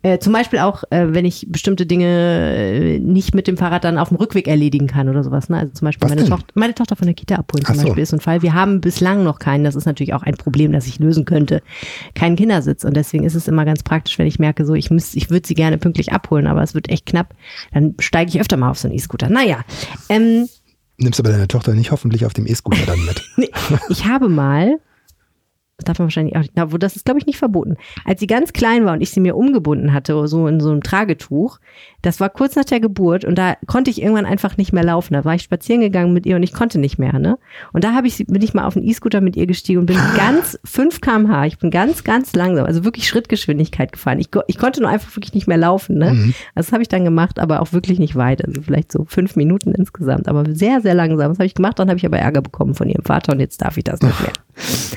[0.03, 3.97] Äh, zum Beispiel auch, äh, wenn ich bestimmte Dinge äh, nicht mit dem Fahrrad dann
[3.97, 5.49] auf dem Rückweg erledigen kann oder sowas.
[5.49, 5.57] Ne?
[5.57, 7.83] Also zum Beispiel meine Tochter, meine Tochter von der Kita abholen zum so.
[7.83, 8.41] Beispiel ist so ein Fall.
[8.41, 11.61] Wir haben bislang noch keinen, das ist natürlich auch ein Problem, das ich lösen könnte,
[12.15, 12.83] keinen Kindersitz.
[12.83, 15.47] Und deswegen ist es immer ganz praktisch, wenn ich merke, so ich müsste, ich würde
[15.47, 17.35] sie gerne pünktlich abholen, aber es wird echt knapp,
[17.73, 19.29] dann steige ich öfter mal auf so einen E-Scooter.
[19.29, 19.63] Naja,
[20.09, 20.47] ähm,
[20.97, 23.23] Nimmst aber deine Tochter nicht hoffentlich auf dem E-Scooter dann mit.
[23.89, 24.77] Ich habe mal,
[25.83, 27.77] darf man wahrscheinlich auch nicht, na, das ist, glaube ich, nicht verboten.
[28.05, 30.83] Als sie ganz klein war und ich sie mir umgebunden hatte, so in so einem
[30.83, 31.59] Tragetuch,
[32.01, 35.13] das war kurz nach der Geburt und da konnte ich irgendwann einfach nicht mehr laufen.
[35.13, 37.37] Da war ich spazieren gegangen mit ihr und ich konnte nicht mehr, ne?
[37.73, 39.97] Und da habe ich, bin ich mal auf den E-Scooter mit ihr gestiegen und bin
[40.17, 44.19] ganz 5 kmh, ich bin ganz, ganz langsam, also wirklich Schrittgeschwindigkeit gefahren.
[44.19, 46.13] Ich, ich konnte nur einfach wirklich nicht mehr laufen, ne?
[46.13, 46.33] Mhm.
[46.55, 49.35] Also das habe ich dann gemacht, aber auch wirklich nicht weit, also vielleicht so fünf
[49.35, 51.29] Minuten insgesamt, aber sehr, sehr langsam.
[51.29, 53.61] Das habe ich gemacht, dann habe ich aber Ärger bekommen von ihrem Vater und jetzt
[53.61, 54.33] darf ich das nicht mehr.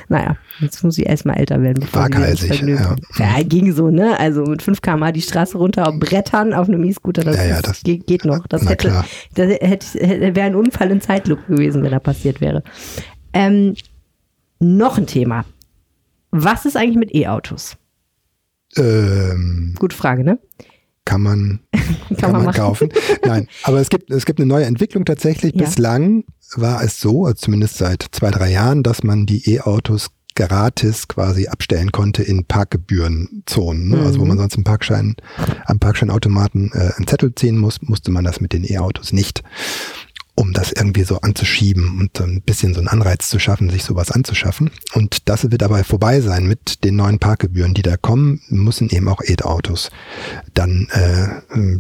[0.08, 1.80] Naja, jetzt muss sie erstmal älter werden.
[1.80, 2.96] Bevor Waghalsig, vergnügen.
[3.18, 3.42] Ja.
[3.42, 4.18] ging so, ne?
[4.18, 7.82] Also mit 5 km die Straße runter, brettern auf einem E-Scooter, das, Ja, ja, das-
[7.82, 8.46] geht, geht noch.
[8.46, 9.04] Das hätte, klar.
[9.34, 12.62] das hätte, hätte wäre ein Unfall in Zeitlupe gewesen, wenn er passiert wäre.
[13.32, 13.74] Ähm,
[14.60, 15.44] noch ein Thema.
[16.30, 17.76] Was ist eigentlich mit E-Autos?
[18.76, 20.38] Ähm, Gute Frage, ne?
[21.06, 21.60] kann man,
[22.18, 22.56] kann, man man, machen.
[22.56, 22.88] kaufen.
[23.24, 25.54] Nein, aber es gibt, es gibt eine neue Entwicklung tatsächlich.
[25.54, 25.64] Ja.
[25.66, 26.24] Bislang
[26.56, 31.46] war es so, also zumindest seit zwei, drei Jahren, dass man die E-Autos gratis quasi
[31.48, 33.88] abstellen konnte in Parkgebührenzonen.
[33.88, 34.00] Ne?
[34.00, 34.28] Also wo Mhm.
[34.28, 35.16] man sonst im Parkschein,
[35.66, 39.42] am Parkscheinautomaten äh, einen Zettel ziehen muss, musste man das mit den E-Autos nicht.
[40.36, 43.84] Um das irgendwie so anzuschieben und so ein bisschen so einen Anreiz zu schaffen, sich
[43.84, 44.72] sowas anzuschaffen.
[44.94, 49.06] Und das wird aber vorbei sein mit den neuen Parkgebühren, die da kommen, müssen eben
[49.06, 49.92] auch E-Autos
[50.52, 51.28] dann äh,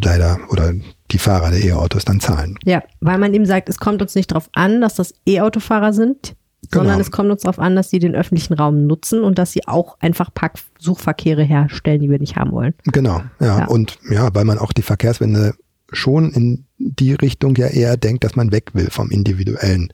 [0.00, 0.72] leider oder
[1.10, 2.56] die Fahrer der E-Autos dann zahlen.
[2.64, 6.36] Ja, weil man eben sagt, es kommt uns nicht darauf an, dass das E-Autofahrer sind,
[6.72, 7.00] sondern Genau.
[7.00, 9.96] es kommt uns darauf an, dass sie den öffentlichen Raum nutzen und dass sie auch
[10.00, 12.74] einfach Parksuchverkehre herstellen, die wir nicht haben wollen.
[12.84, 13.60] Genau, ja.
[13.60, 13.64] Ja.
[13.66, 15.54] Und ja, weil man auch die Verkehrswende
[15.92, 19.92] schon in die Richtung ja eher denkt, dass man weg will vom individuellen,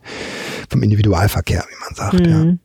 [0.70, 2.26] vom Individualverkehr, wie man sagt.
[2.26, 2.38] Ja.
[2.44, 2.58] Mhm.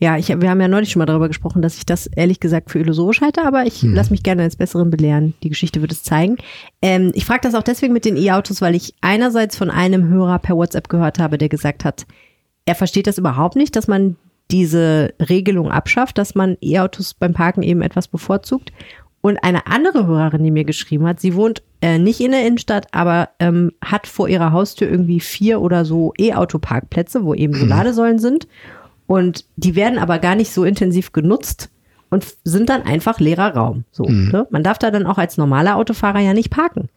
[0.00, 2.70] Ja, ich, wir haben ja neulich schon mal darüber gesprochen, dass ich das ehrlich gesagt
[2.70, 3.94] für illusorisch halte, aber ich Hm.
[3.94, 5.34] lasse mich gerne als Besseren belehren.
[5.42, 6.36] Die Geschichte wird es zeigen.
[6.82, 10.40] Ähm, ich frage das auch deswegen mit den E-Autos, weil ich einerseits von einem Hörer
[10.40, 12.06] per WhatsApp gehört habe, der gesagt hat,
[12.66, 14.16] er versteht das überhaupt nicht, dass man
[14.50, 18.72] diese Regelung abschafft, dass man E-Autos beim Parken eben etwas bevorzugt.
[19.20, 22.88] Und eine andere Hörerin, die mir geschrieben hat, sie wohnt äh, nicht in der Innenstadt,
[22.92, 28.18] aber ähm, hat vor ihrer Haustür irgendwie vier oder so E-Auto-Parkplätze, wo eben so Ladesäulen
[28.18, 28.46] sind.
[29.06, 31.70] Und die werden aber gar nicht so intensiv genutzt
[32.10, 33.84] und sind dann einfach leerer Raum.
[33.90, 34.46] So, ne?
[34.50, 36.88] Man darf da dann auch als normaler Autofahrer ja nicht parken.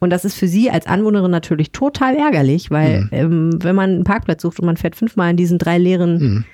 [0.00, 4.04] Und das ist für sie als Anwohnerin natürlich total ärgerlich, weil ähm, wenn man einen
[4.04, 6.44] Parkplatz sucht und man fährt fünfmal in diesen drei leeren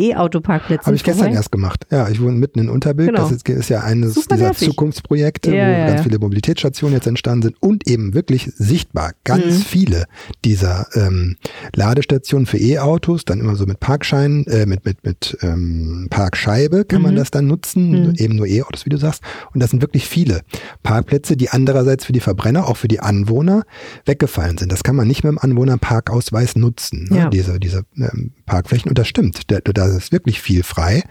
[0.00, 0.86] E-Autoparkplätzen.
[0.86, 1.36] Habe ich gestern vorbei.
[1.36, 1.86] erst gemacht.
[1.90, 3.10] Ja, ich wohne mitten in Unterbild.
[3.10, 3.22] Genau.
[3.22, 4.68] Das ist, ist ja eines Super dieser nervig.
[4.68, 9.44] Zukunftsprojekte, Ja, wo ja, ganz viele Mobilitätsstationen jetzt entstanden sind und eben wirklich sichtbar ganz
[9.44, 9.50] Mhm.
[9.62, 10.04] viele
[10.44, 11.36] dieser ähm,
[11.74, 17.02] Ladestationen für E-Autos, dann immer so mit Parkschein, äh, mit, mit, mit ähm, Parkscheibe kann
[17.02, 17.18] man Mhm.
[17.18, 18.14] das dann nutzen, Mhm.
[18.16, 19.22] eben nur E-Autos, wie du sagst.
[19.52, 20.40] Und das sind wirklich viele
[20.82, 23.62] Parkplätze, die andererseits für die Verbrenner, auch für die Anwohner
[24.06, 24.70] weggefallen sind.
[24.72, 27.30] Das kann man nicht mit dem Anwohnerparkausweis nutzen, ne?
[27.32, 28.88] Diese, diese ähm, Parkflächen.
[28.88, 31.02] Und das stimmt, da, da ist wirklich viel frei.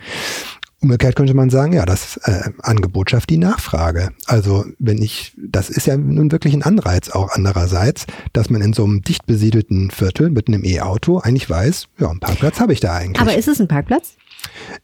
[0.81, 4.11] Umgekehrt könnte man sagen, ja, das äh, Angebot schafft die Nachfrage.
[4.27, 8.71] Also wenn ich, das ist ja nun wirklich ein Anreiz auch andererseits, dass man in
[8.71, 12.79] so einem dicht besiedelten Viertel mit einem E-Auto eigentlich weiß, ja, einen Parkplatz habe ich
[12.79, 13.19] da eigentlich.
[13.19, 14.15] Aber ist es ein Parkplatz?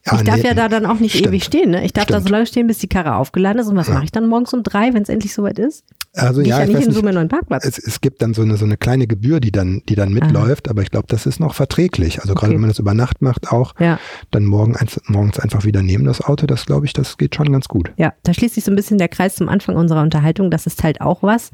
[0.04, 1.28] Ja, ich darf nee, ja da dann auch nicht stimmt.
[1.28, 1.70] ewig stehen.
[1.70, 1.84] Ne?
[1.84, 2.28] Ich darf da Stimmt.
[2.28, 3.68] so lange stehen, bis die Karre aufgeladen ist.
[3.68, 5.84] Und was mache ich dann morgens um drei, wenn es endlich soweit ist?
[6.14, 7.64] Also Gehe ja, ich ja ich nicht in einen neuen Parkplatz.
[7.64, 10.68] es, es gibt dann so eine, so eine kleine Gebühr, die dann, die dann mitläuft,
[10.68, 12.20] aber ich glaube, das ist noch verträglich.
[12.22, 12.54] Also gerade Okay.
[12.54, 13.98] wenn man das über Nacht macht auch, ja.
[14.30, 17.52] dann morgen, einf- morgens einfach wieder nehmen das Auto, das glaube ich, das geht schon
[17.52, 17.90] ganz gut.
[17.96, 20.50] Ja, da schließt sich so ein bisschen der Kreis zum Anfang unserer Unterhaltung.
[20.50, 21.50] Das ist halt auch was,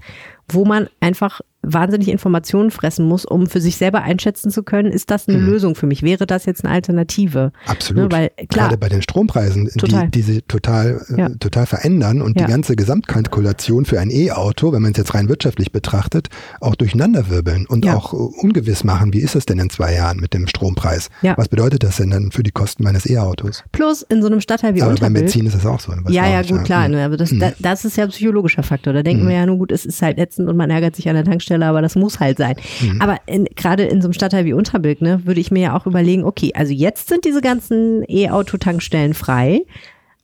[0.48, 5.10] wo man einfach wahnsinnig Informationen fressen muss, um für sich selber einschätzen zu können, ist
[5.10, 6.02] das eine Lösung für mich?
[6.02, 7.52] Wäre das jetzt eine Alternative?
[7.66, 8.10] Absolut.
[8.10, 8.66] Ne, weil, klar.
[8.68, 10.04] Gerade bei den Strompreisen, Total.
[10.06, 11.28] die, die sich total, äh, Ja.
[11.28, 12.46] total verändern und Ja.
[12.46, 16.28] die ganze Gesamtkalkulation für ein E-Auto, wenn man es jetzt rein wirtschaftlich betrachtet,
[16.60, 17.96] auch durcheinanderwirbeln und Ja.
[17.96, 21.10] auch äh, ungewiss machen, wie ist es denn in zwei Jahren mit dem Strompreis?
[21.36, 23.62] Was bedeutet das denn dann für die Kosten meines E-Autos?
[23.72, 25.12] Plus in so einem Stadtteil wie Aber beim.
[25.12, 25.92] Benzin ist es auch so.
[26.08, 26.88] Ja, ja, gut, klar.
[26.88, 26.94] Mhm.
[26.94, 28.92] Ne, aber das, da, das ist ja ein psychologischer Faktor.
[28.92, 31.14] Da denken wir ja nur, gut, es ist halt ätzend und man ärgert sich an
[31.14, 32.54] der Tankstelle, aber das muss halt sein.
[33.00, 35.86] Aber in, gerade in so einem Stadtteil wie Unterbild, ne, würde ich mir ja auch
[35.86, 39.62] überlegen, okay, also jetzt sind diese ganzen E-Auto-Tankstellen frei.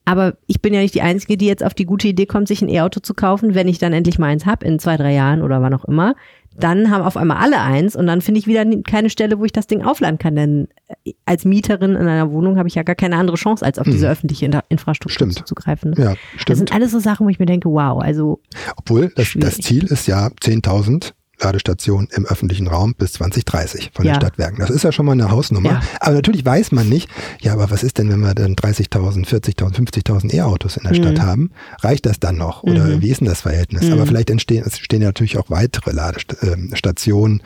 [0.05, 2.61] Aber ich bin ja nicht die Einzige, die jetzt auf die gute Idee kommt, sich
[2.63, 5.61] ein E-Auto zu kaufen, wenn ich dann endlich meins hab in zwei, drei Jahren oder
[5.61, 6.15] wann auch immer.
[6.57, 9.51] dann haben auf einmal alle eins und dann finde ich wieder keine Stelle, wo ich
[9.53, 10.35] das Ding aufladen kann.
[10.35, 10.67] Denn
[11.05, 13.85] äh, als Mieterin in einer Wohnung habe ich ja gar keine andere Chance, als auf
[13.85, 14.11] diese Hm.
[14.11, 15.35] öffentliche Infrastruktur Stimmt.
[15.35, 15.91] zuzugreifen.
[15.91, 16.03] Ne?
[16.03, 16.57] Ja, Das stimmt.
[16.57, 18.41] sind alles so Sachen, wo ich mir denke, wow, also
[18.77, 21.11] Obwohl, das, das Ziel ist ja 10.000
[21.41, 24.13] Ladestationen im öffentlichen Raum bis 2030 von Ja.
[24.13, 24.59] den Stadtwerken.
[24.59, 25.69] Das ist ja schon mal eine Hausnummer.
[25.71, 25.81] Ja.
[25.99, 27.09] Aber natürlich weiß man nicht,
[27.41, 31.17] ja, aber was ist denn, wenn wir dann 30.000, 40.000, 50.000 E-Autos in der Stadt
[31.17, 31.21] Mhm.
[31.21, 31.51] haben?
[31.81, 32.63] Reicht das dann noch?
[32.63, 33.01] Oder Mhm.
[33.01, 33.83] wie ist denn das Verhältnis?
[33.85, 33.93] Mhm.
[33.93, 37.41] Aber vielleicht entstehen, es entstehen ja natürlich auch weitere Ladestationen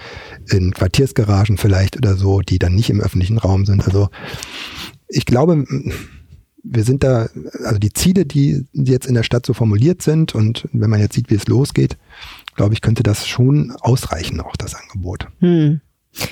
[0.49, 3.85] in Quartiersgaragen vielleicht oder so, die dann nicht im öffentlichen Raum sind.
[3.85, 4.09] Also
[5.07, 5.65] ich glaube,
[6.63, 7.27] wir sind da,
[7.65, 11.13] also die Ziele, die jetzt in der Stadt so formuliert sind und wenn man jetzt
[11.13, 11.97] sieht, wie es losgeht,
[12.55, 15.27] glaube ich, könnte das schon ausreichen, auch das Angebot.
[15.39, 15.81] Hm.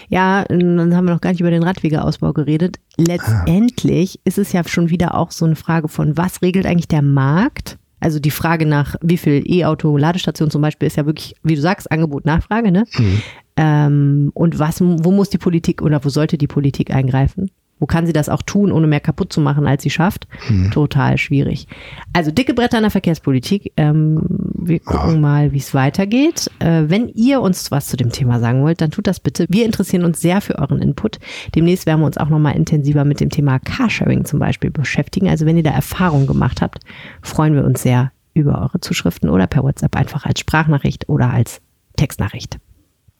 [0.09, 2.77] Ja, dann haben wir noch gar nicht über den Radwegeausbau geredet.
[2.97, 7.01] Letztendlich ist es ja schon wieder auch so eine Frage von, was regelt eigentlich der
[7.01, 7.77] Markt?
[7.99, 11.91] Also die Frage nach, wie viel E-Auto-Ladestationen zum Beispiel ist ja wirklich, wie du sagst,
[11.91, 12.85] Angebot, Nachfrage, ne?
[12.97, 13.21] Mhm.
[13.57, 17.51] Ähm, und was, wo muss die Politik oder wo sollte die Politik eingreifen?
[17.81, 20.27] Wo kann sie das auch tun, ohne mehr kaputt zu machen, als sie schafft?
[20.47, 20.69] Mhm.
[20.69, 21.67] Total schwierig.
[22.13, 23.73] Also dicke Bretter in der Verkehrspolitik.
[23.75, 24.21] Ähm,
[24.53, 25.19] wir gucken Ja.
[25.19, 26.49] mal, wie es weitergeht.
[26.59, 29.47] Äh, wenn ihr uns was zu dem Thema sagen wollt, dann tut das bitte.
[29.49, 31.17] Wir interessieren uns sehr für euren Input.
[31.55, 35.27] Demnächst werden wir uns auch nochmal intensiver mit dem Thema Carsharing zum Beispiel beschäftigen.
[35.27, 36.83] Also wenn ihr da Erfahrungen gemacht habt,
[37.23, 41.61] freuen wir uns sehr über eure Zuschriften oder per WhatsApp einfach als Sprachnachricht oder als
[41.97, 42.59] Textnachricht.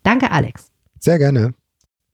[0.04, 0.68] Danke, Alex.
[1.00, 1.56] Sehr gerne.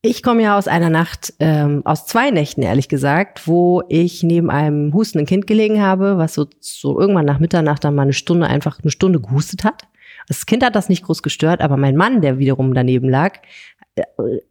[0.10, 4.50] Ich komme ja aus einer Nacht, ähm, aus zwei Nächten ehrlich gesagt, wo ich neben
[4.50, 8.48] einem hustenden Kind gelegen habe, was so, so irgendwann nach Mitternacht dann mal eine Stunde
[8.48, 9.84] einfach eine Stunde gehustet hat.
[10.30, 13.40] Das Kind hat das nicht groß gestört, aber mein Mann, der wiederum daneben lag,
[13.96, 14.04] äh,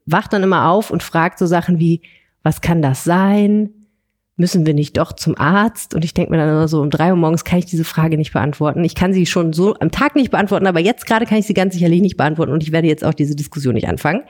[0.05, 2.03] wacht dann immer auf und fragt so Sachen wie,
[2.43, 3.71] was kann das sein?
[4.37, 5.95] Müssen wir nicht doch zum Arzt?
[5.95, 8.19] Und ich denke mir dann immer so, um drei Uhr morgens kann ich diese Frage
[8.19, 8.85] nicht beantworten.
[8.85, 11.55] Ich kann sie schon so am Tag nicht beantworten, aber jetzt gerade kann ich sie
[11.55, 14.23] ganz sicherlich nicht beantworten und ich werde jetzt auch diese Diskussion nicht anfangen.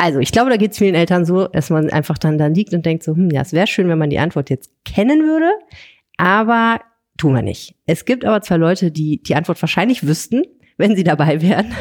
[0.00, 2.72] Also, ich glaube, da geht es vielen Eltern so, dass man einfach dann da liegt
[2.72, 5.50] und denkt so, hm, ja, es wäre schön, wenn man die Antwort jetzt kennen würde,
[6.16, 6.80] aber
[7.18, 7.74] tun wir nicht.
[7.84, 10.44] Es gibt aber zwei Leute, die die Antwort wahrscheinlich wüssten,
[10.78, 11.74] wenn sie dabei wären.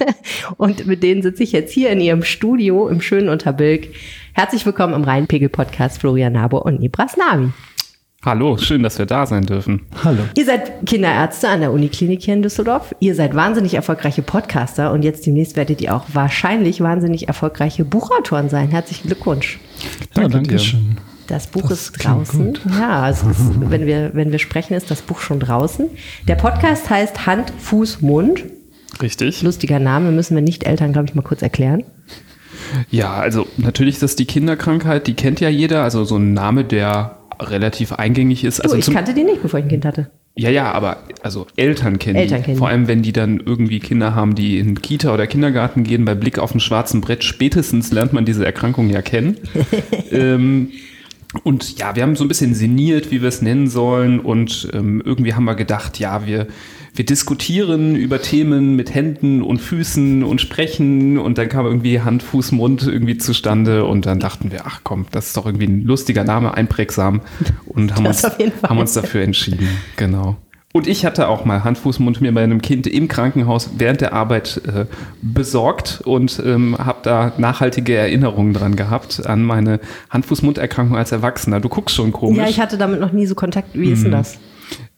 [0.58, 3.88] und mit denen sitze ich jetzt hier in ihrem Studio im schönen Unterbilk.
[4.34, 7.52] Herzlich willkommen im Rheinpegel-Podcast Florian Nabor und Nibras Nami.
[8.24, 9.80] Hallo, schön, dass wir da sein dürfen.
[10.04, 10.20] Hallo.
[10.36, 12.94] Ihr seid Kinderärzte an der Uniklinik hier in Düsseldorf.
[13.00, 18.48] Ihr seid wahnsinnig erfolgreiche Podcaster und jetzt demnächst werdet ihr auch wahrscheinlich wahnsinnig erfolgreiche Buchautoren
[18.48, 18.68] sein.
[18.68, 19.58] Herzlichen Glückwunsch.
[19.80, 19.88] Ja,
[20.22, 20.58] Danke danke dir.
[20.60, 20.98] schön.
[21.26, 22.44] Das Buch Das ist draußen.
[22.52, 22.60] gut.
[22.78, 25.88] Ja, es ist, wenn, wir, wenn wir sprechen, ist das Buch schon draußen.
[26.28, 28.44] Der Podcast heißt Hand, Fuß, Mund.
[29.00, 29.42] Richtig.
[29.42, 31.82] Lustiger Name, müssen wir nicht Eltern, glaube ich, mal kurz erklären.
[32.90, 36.62] Ja, also natürlich ist das die Kinderkrankheit, die kennt ja jeder, also so ein Name,
[36.64, 38.58] der relativ eingängig ist.
[38.58, 40.10] Du, Also ich kannte die nicht, bevor ich ein Kind hatte.
[40.34, 42.44] ja, ja, aber also Eltern kennen Eltern die.
[42.44, 46.04] kennen Vor allem, wenn die dann irgendwie Kinder haben, die in Kita oder Kindergarten gehen,
[46.04, 49.36] bei Blick auf dem schwarzen Brett, spätestens lernt man diese Erkrankung ja kennen.
[50.10, 50.70] ähm,
[51.44, 54.20] und ja, wir haben so ein bisschen sinniert, wie wir es nennen sollen.
[54.20, 56.46] Und ähm, irgendwie haben wir gedacht, ja, wir,
[56.94, 61.18] wir diskutieren über Themen mit Händen und Füßen und sprechen.
[61.18, 63.86] Und dann kam irgendwie Hand, Fuß, Mund irgendwie zustande.
[63.86, 67.22] Und dann dachten wir, ach komm, das ist doch irgendwie ein lustiger Name, einprägsam.
[67.64, 69.68] Und haben, Das uns, haben uns dafür entschieden.
[69.96, 70.36] Genau.
[70.72, 74.00] Und ich hatte auch mal Hand, Fuß, Mund mir bei einem Kind im Krankenhaus während
[74.00, 74.86] der Arbeit äh,
[75.20, 81.12] besorgt und ähm, habe da nachhaltige Erinnerungen dran gehabt an meine Hand, Fuß, Mund-Erkrankung als
[81.12, 81.60] Erwachsener.
[81.60, 82.38] Du guckst schon komisch.
[82.38, 83.68] Ja, ich hatte damit noch nie so Kontakt.
[83.74, 84.38] Wie ist denn das?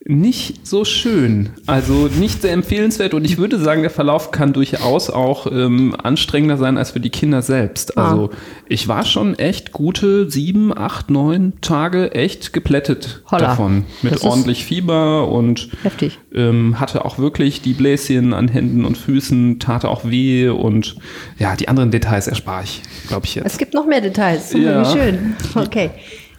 [0.07, 1.49] Nicht so schön.
[1.65, 6.57] Also nicht sehr empfehlenswert und ich würde sagen, der Verlauf kann durchaus auch ähm, anstrengender
[6.57, 7.97] sein als für die Kinder selbst.
[7.97, 8.11] Ah.
[8.11, 8.29] Also
[8.67, 13.47] ich war schon echt gute sieben, acht, neun Tage echt geplättet Holla.
[13.47, 13.85] davon.
[14.03, 16.19] Mit Das ordentlich Fieber und Heftig.
[16.35, 20.97] ähm, hatte auch wirklich die Bläschen an Händen und Füßen, tat auch weh und
[21.39, 23.47] ja, die anderen Details erspare ich, glaube ich jetzt.
[23.47, 24.53] Es gibt noch mehr Details.
[24.53, 24.81] Ja.
[24.87, 25.35] Wie schön.
[25.55, 25.89] Okay.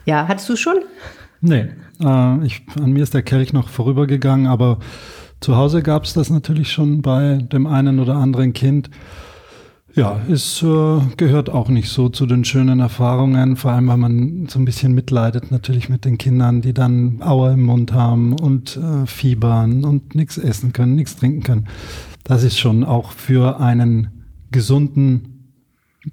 [0.04, 0.76] Ja, hattest du schon?
[1.40, 1.66] Nee,
[2.00, 4.78] äh, ich, an mir ist der Kelch noch vorübergegangen, aber
[5.40, 8.90] zu Hause gab es das natürlich schon bei dem einen oder anderen Kind.
[9.94, 14.46] Ja, es äh, gehört auch nicht so zu den schönen Erfahrungen, vor allem weil man
[14.46, 18.76] so ein bisschen mitleidet natürlich mit den Kindern, die dann Aue im Mund haben und
[18.76, 21.68] äh, fiebern und nichts essen können, nichts trinken können.
[22.24, 25.54] Das ist schon auch für einen gesunden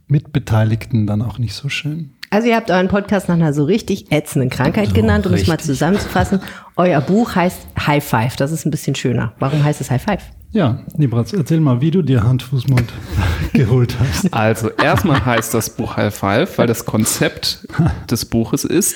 [0.08, 2.13] Mitbeteiligten dann auch nicht so schön.
[2.34, 5.46] Also ihr habt euren Podcast nach einer so richtig ätzenden Krankheit So genannt, um es
[5.46, 6.42] mal zusammenzufassen.
[6.76, 8.38] Euer Buch heißt High Five.
[8.38, 9.34] Das ist ein bisschen schöner.
[9.38, 10.24] Warum heißt es High Five?
[10.50, 12.92] Ja, Nibratz, erzähl mal, wie du dir Hand, Fuß, Mund
[13.54, 14.34] geholt hast.
[14.34, 17.68] Also erstmal heißt das Buch High Five, weil das Konzept
[18.10, 18.96] des Buches ist,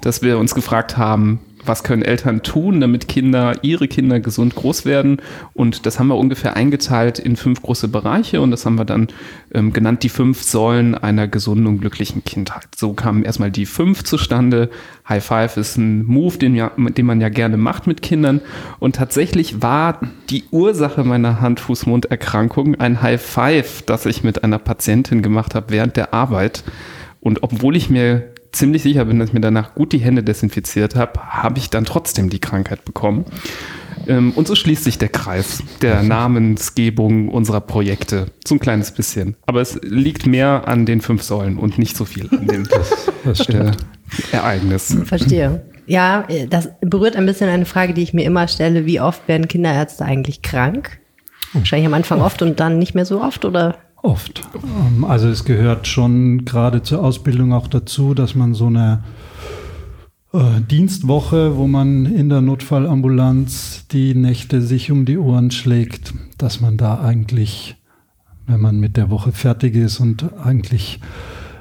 [0.00, 4.84] dass wir uns gefragt haben, was können Eltern tun, damit Kinder, ihre Kinder gesund groß
[4.84, 5.18] werden.
[5.54, 9.08] Und das haben wir ungefähr eingeteilt in fünf große Bereiche und das haben wir dann
[9.52, 12.68] ähm, genannt, die fünf Säulen einer gesunden und glücklichen Kindheit.
[12.76, 14.70] So kamen erstmal die fünf zustande.
[15.08, 18.40] High Five ist ein Move, den, ja, den man ja gerne macht mit Kindern.
[18.78, 20.00] Und tatsächlich war
[20.30, 25.96] die Ursache meiner Hand-Fuß-Mund-Erkrankung ein High Five, das ich mit einer Patientin gemacht habe während
[25.96, 26.64] der Arbeit.
[27.20, 30.94] Und obwohl ich mir ziemlich sicher bin, dass ich mir danach gut die Hände desinfiziert
[30.94, 33.24] habe, habe ich dann trotzdem die Krankheit bekommen.
[34.06, 38.26] Ähm, und so schließt sich der Kreis der Namensgebung unserer Projekte.
[38.46, 39.36] So ein kleines bisschen.
[39.46, 42.68] Aber es liegt mehr an den fünf Säulen und nicht so viel an dem
[43.24, 43.72] das äh,
[44.32, 44.96] Ereignis.
[45.04, 45.62] Verstehe.
[45.86, 48.84] Ja, das berührt ein bisschen eine Frage, die ich mir immer stelle.
[48.84, 51.00] Wie oft werden Kinderärzte eigentlich krank?
[51.54, 53.78] Wahrscheinlich am Anfang oft und dann nicht mehr so oft, oder?
[54.02, 54.48] Oft.
[54.54, 59.02] Ähm, also es gehört schon gerade zur Ausbildung auch dazu, dass man so eine
[60.32, 66.60] äh, Dienstwoche, wo man in der Notfallambulanz die Nächte sich um die Ohren schlägt, dass
[66.60, 67.76] man da eigentlich,
[68.46, 71.00] wenn man mit der Woche fertig ist und eigentlich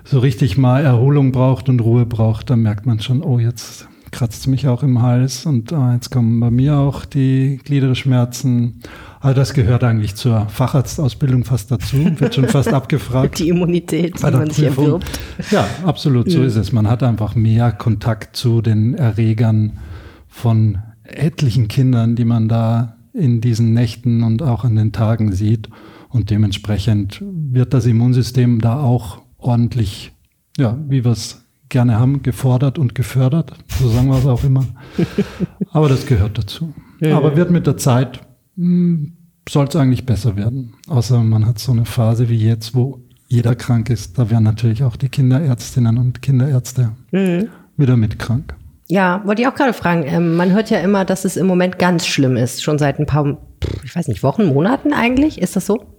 [0.04, 4.48] so richtig mal Erholung braucht und Ruhe braucht, dann merkt man schon, oh, jetzt kratzt
[4.48, 8.82] mich auch im Hals und ah, jetzt kommen bei mir auch die Gliederschmerzen.
[9.20, 13.40] Also das gehört eigentlich zur Facharztausbildung fast dazu, wird schon fast abgefragt.
[13.40, 15.20] Die Immunität, die man sich erwirbt.
[15.52, 16.46] Ja, absolut, so ja.
[16.46, 16.72] ist es.
[16.72, 19.80] Man hat einfach mehr Kontakt zu den Erregern
[20.28, 25.70] von etlichen Kindern, die man da in diesen Nächten und auch an den Tagen sieht.
[26.10, 30.14] Und dementsprechend wird das Immunsystem da auch ordentlich,
[30.58, 33.54] ja, wie wir es gerne haben, gefordert und gefördert.
[33.80, 34.66] So sagen wir es auch immer.
[35.72, 36.74] Aber das gehört dazu.
[37.00, 38.22] Ja, Aber wird mit der Zeit,
[38.56, 39.18] hm,
[39.50, 40.76] soll es eigentlich besser werden.
[40.88, 44.18] Außer man hat so eine Phase wie jetzt, wo jeder krank ist.
[44.18, 47.50] Da werden natürlich auch die Kinderärztinnen und Kinderärzte mhm.
[47.76, 48.56] wieder mit krank.
[48.90, 50.04] Ja, wollte ich auch gerade fragen.
[50.06, 52.64] Ähm, man hört ja immer, dass es im Moment ganz schlimm ist.
[52.64, 53.38] Schon seit ein paar,
[53.84, 55.42] ich weiß nicht, Wochen, Monaten eigentlich.
[55.42, 55.97] Ist das so?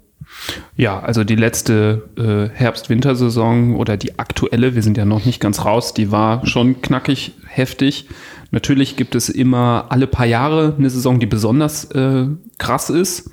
[0.76, 5.64] Ja, also die letzte äh, Herbst-Wintersaison oder die aktuelle, wir sind ja noch nicht ganz
[5.64, 8.06] raus, die war schon knackig heftig.
[8.50, 12.26] Natürlich gibt es immer alle paar Jahre eine Saison, die besonders äh,
[12.58, 13.30] krass ist.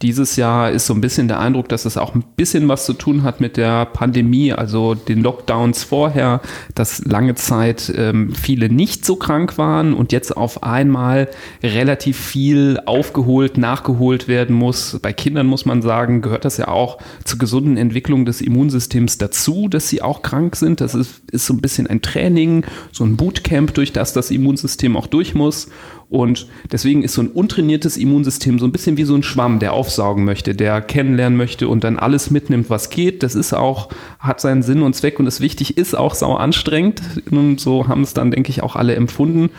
[0.00, 2.92] Dieses Jahr ist so ein bisschen der Eindruck, dass es auch ein bisschen was zu
[2.92, 6.40] tun hat mit der Pandemie, also den Lockdowns vorher,
[6.76, 11.28] dass lange Zeit ähm, viele nicht so krank waren und jetzt auf einmal
[11.64, 15.00] relativ viel aufgeholt, nachgeholt werden muss.
[15.02, 19.68] Bei Kindern muss man sagen, gehört das ja auch zur gesunden Entwicklung des Immunsystems dazu,
[19.68, 20.80] dass sie auch krank sind.
[20.80, 24.96] Das ist, ist so ein bisschen ein Training, so ein Bootcamp, durch das das Immunsystem
[24.96, 25.68] auch durch muss.
[26.10, 29.74] Und deswegen ist so ein untrainiertes Immunsystem so ein bisschen wie so ein Schwamm, der
[29.74, 33.22] aufsaugen möchte, der kennenlernen möchte und dann alles mitnimmt, was geht.
[33.22, 37.02] Das ist auch, hat seinen Sinn und Zweck und das wichtig ist auch sau anstrengend.
[37.30, 39.50] Und so haben es dann, denke ich, auch alle empfunden.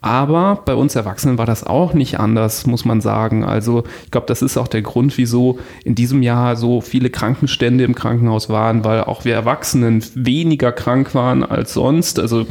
[0.00, 3.44] Aber bei uns Erwachsenen war das auch nicht anders, muss man sagen.
[3.44, 7.84] Also ich glaube, das ist auch der Grund, wieso in diesem Jahr so viele Krankenstände
[7.84, 12.18] im Krankenhaus waren, weil auch wir Erwachsenen weniger krank waren als sonst.
[12.20, 12.46] Also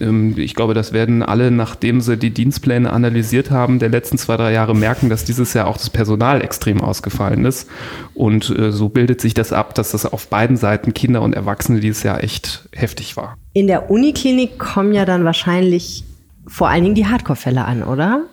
[0.00, 4.36] ähm, ich glaube, das werden alle, nachdem sie die Dienstpläne analysiert haben, der letzten zwei,
[4.36, 7.68] drei Jahre merken, dass dieses Jahr auch das Personal extrem ausgefallen ist.
[8.14, 11.80] Und äh, so bildet sich das ab, dass das auf beiden Seiten Kinder und Erwachsene
[11.80, 13.36] dieses Jahr echt heftig war.
[13.52, 16.04] In der Uniklinik kommen ja dann wahrscheinlich
[16.48, 18.24] vor allen Dingen die Hardcore-Fälle an, oder?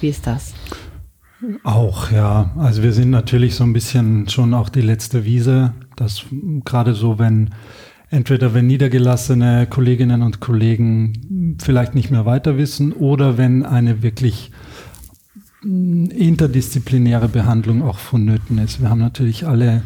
[0.00, 0.54] Wie ist das?
[1.64, 2.50] Auch, ja.
[2.58, 5.74] Also wir sind natürlich so ein bisschen schon auch die letzte Wiese.
[5.96, 6.24] Das
[6.64, 7.50] gerade so, wenn
[8.10, 14.50] entweder wenn niedergelassene Kolleginnen und Kollegen vielleicht nicht mehr weiter wissen oder wenn eine wirklich
[15.62, 18.80] interdisziplinäre Behandlung auch vonnöten ist.
[18.80, 19.82] Wir haben natürlich alle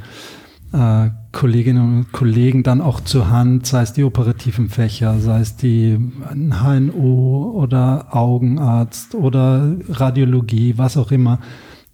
[0.73, 5.57] äh, Kolleginnen und Kollegen dann auch zur Hand, sei es die operativen Fächer, sei es
[5.57, 5.99] die
[6.33, 11.39] HNO oder Augenarzt oder Radiologie, was auch immer,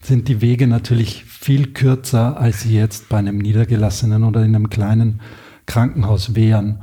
[0.00, 4.70] sind die Wege natürlich viel kürzer, als sie jetzt bei einem niedergelassenen oder in einem
[4.70, 5.20] kleinen
[5.66, 6.80] Krankenhaus wären.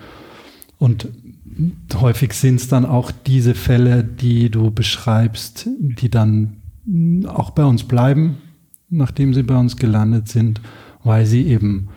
[0.78, 1.08] Und
[1.96, 6.58] häufig sind es dann auch diese Fälle, die du beschreibst, die dann
[7.28, 8.38] auch bei uns bleiben,
[8.90, 10.60] nachdem sie bei uns gelandet sind
[11.04, 11.90] weil sie eben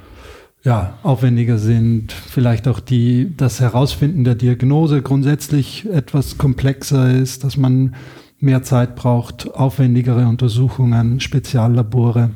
[0.67, 7.57] ja, aufwendiger sind, vielleicht auch die, das Herausfinden der Diagnose grundsätzlich etwas komplexer ist, dass
[7.57, 7.95] man
[8.41, 12.31] mehr Zeit braucht, aufwendigere Untersuchungen, Speziallabore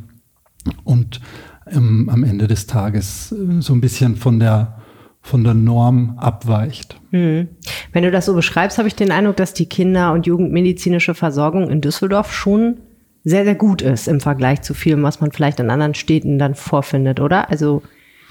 [0.85, 1.21] und
[1.67, 4.77] ähm, am Ende des Tages äh, so ein bisschen von der
[5.23, 6.99] von der Norm abweicht.
[7.11, 7.49] Hm.
[7.93, 11.69] Wenn du das so beschreibst, habe ich den Eindruck, dass die Kinder- und Jugendmedizinische Versorgung
[11.69, 12.77] in Düsseldorf schon
[13.25, 16.55] sehr, sehr gut ist im Vergleich zu vielem, was man vielleicht in anderen Städten dann
[16.55, 17.51] vorfindet, oder?
[17.51, 17.83] Also,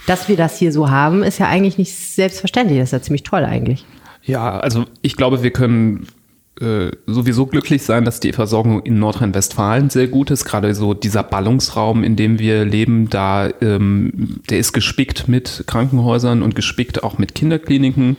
[0.08, 2.80] dass wir das hier so haben, ist ja eigentlich nicht selbstverständlich.
[2.80, 3.86] Das ist ja ziemlich toll eigentlich.
[4.24, 6.08] Ja, also ich glaube, wir können
[6.62, 10.44] äh, sowieso glücklich sein, dass die Versorgung in Nordrhein-Westfalen sehr gut ist.
[10.44, 16.42] Gerade so dieser Ballungsraum, in dem wir leben, da ähm, der ist gespickt mit Krankenhäusern
[16.42, 18.18] und gespickt auch mit Kinderkliniken.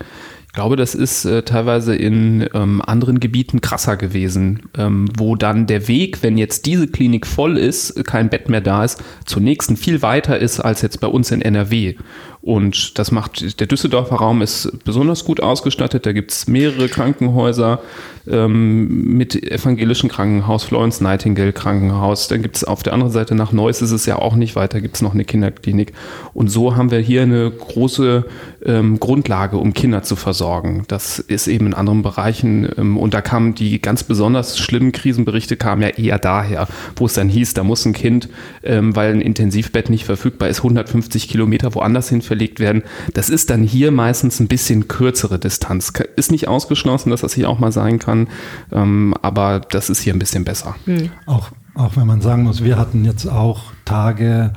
[0.50, 5.68] Ich glaube, das ist äh, teilweise in ähm, anderen Gebieten krasser gewesen, ähm, wo dann
[5.68, 9.76] der Weg, wenn jetzt diese Klinik voll ist, kein Bett mehr da ist, zur nächsten
[9.76, 11.94] viel weiter ist als jetzt bei uns in NRW.
[12.42, 16.06] Und das macht, der Düsseldorfer Raum ist besonders gut ausgestattet.
[16.06, 17.80] Da gibt es mehrere Krankenhäuser
[18.26, 22.28] ähm, mit evangelischem Krankenhaus, Florence Nightingale Krankenhaus.
[22.28, 24.80] Dann gibt es auf der anderen Seite nach Neuss ist es ja auch nicht weiter,
[24.80, 25.92] gibt es noch eine Kinderklinik.
[26.32, 28.24] Und so haben wir hier eine große
[28.64, 30.84] ähm, Grundlage, um Kinder zu versorgen.
[30.88, 32.68] Das ist eben in anderen Bereichen.
[32.76, 37.14] Ähm, und da kamen die ganz besonders schlimmen Krisenberichte kamen ja eher daher, wo es
[37.14, 38.28] dann hieß, da muss ein Kind,
[38.62, 42.84] ähm, weil ein Intensivbett nicht verfügbar ist, 150 Kilometer woanders hin verlegt werden.
[43.12, 45.92] Das ist dann hier meistens ein bisschen kürzere Distanz.
[46.14, 48.28] Ist nicht ausgeschlossen, dass das hier auch mal sein kann,
[48.70, 50.76] ähm, aber das ist hier ein bisschen besser.
[50.86, 51.10] Mhm.
[51.26, 54.52] Auch, auch wenn man sagen muss, wir hatten jetzt auch Tage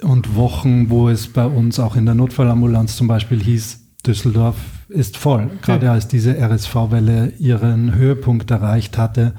[0.00, 4.56] und Wochen, wo es bei uns auch in der Notfallambulanz zum Beispiel hieß, Düsseldorf
[4.88, 5.50] ist voll.
[5.60, 9.34] Gerade als diese RSV-Welle ihren Höhepunkt erreicht hatte,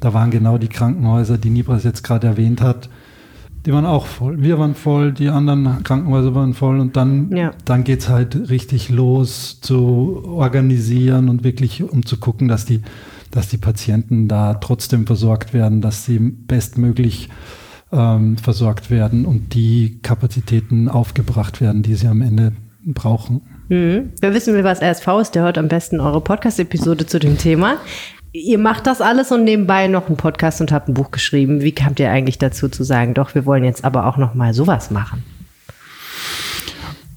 [0.00, 2.88] da waren genau die Krankenhäuser, die Nibras jetzt gerade erwähnt hat,
[3.66, 4.42] die waren auch voll.
[4.42, 7.50] Wir waren voll, die anderen Krankenhäuser waren voll und dann, ja.
[7.64, 12.82] dann geht es halt richtig los zu organisieren und wirklich um zu gucken, dass die,
[13.30, 17.28] dass die Patienten da trotzdem versorgt werden, dass sie bestmöglich
[17.92, 22.52] ähm, versorgt werden und die Kapazitäten aufgebracht werden, die sie am Ende
[22.84, 23.42] brauchen.
[23.68, 24.10] Mhm.
[24.20, 27.76] Wer wissen will, was RSV ist, der hört am besten eure Podcast-Episode zu dem Thema.
[28.32, 31.62] Ihr macht das alles und nebenbei noch einen Podcast und habt ein Buch geschrieben.
[31.62, 34.52] Wie kamt ihr eigentlich dazu zu sagen, doch, wir wollen jetzt aber auch noch mal
[34.52, 35.24] sowas machen?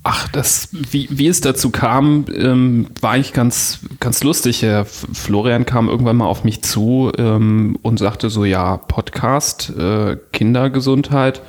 [0.03, 4.63] Ach, das, wie, wie es dazu kam, ähm, war eigentlich ganz, ganz lustig.
[4.63, 10.17] Herr Florian kam irgendwann mal auf mich zu ähm, und sagte so, ja, Podcast, äh,
[10.33, 11.43] Kindergesundheit,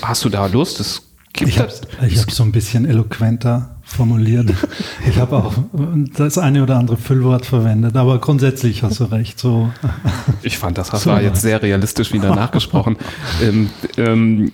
[0.00, 0.80] hast du da Lust?
[0.80, 1.02] Das
[1.34, 1.70] gibt ich habe
[2.00, 4.50] hab so ein bisschen eloquenter formuliert.
[5.06, 5.54] Ich habe auch
[6.16, 9.38] das eine oder andere Füllwort verwendet, aber grundsätzlich hast du recht.
[9.38, 9.70] So.
[10.42, 12.96] Ich fand, das so war jetzt sehr realistisch wieder nachgesprochen.
[13.42, 13.68] ähm,
[13.98, 14.52] ähm,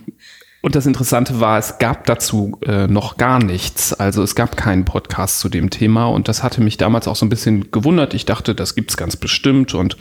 [0.61, 3.93] und das Interessante war, es gab dazu äh, noch gar nichts.
[3.93, 7.25] Also es gab keinen Podcast zu dem Thema und das hatte mich damals auch so
[7.25, 8.13] ein bisschen gewundert.
[8.13, 9.97] Ich dachte, das gibt's ganz bestimmt und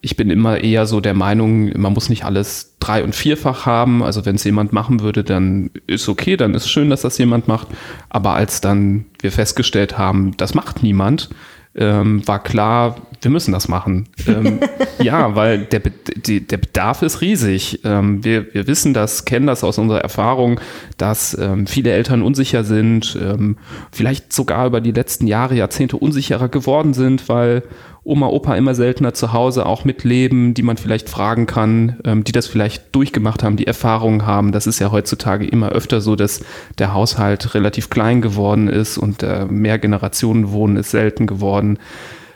[0.00, 4.02] ich bin immer eher so der Meinung, man muss nicht alles drei- und vierfach haben.
[4.02, 7.48] Also wenn es jemand machen würde, dann ist okay, dann ist schön, dass das jemand
[7.48, 7.68] macht.
[8.08, 11.30] Aber als dann wir festgestellt haben, das macht niemand,
[11.74, 14.08] ähm, war klar, wir müssen das machen.
[14.26, 14.60] ähm,
[14.98, 15.80] ja, weil der,
[16.16, 17.80] die, der Bedarf ist riesig.
[17.84, 20.60] Ähm, wir, wir wissen das, kennen das aus unserer Erfahrung,
[20.96, 23.56] dass ähm, viele Eltern unsicher sind, ähm,
[23.92, 27.62] vielleicht sogar über die letzten Jahre, Jahrzehnte unsicherer geworden sind, weil
[28.08, 32.32] Oma, Opa immer seltener zu Hause auch mitleben, die man vielleicht fragen kann, ähm, die
[32.32, 34.52] das vielleicht durchgemacht haben, die Erfahrungen haben.
[34.52, 36.44] Das ist ja heutzutage immer öfter so, dass
[36.78, 41.78] der Haushalt relativ klein geworden ist und äh, mehr Generationen wohnen ist selten geworden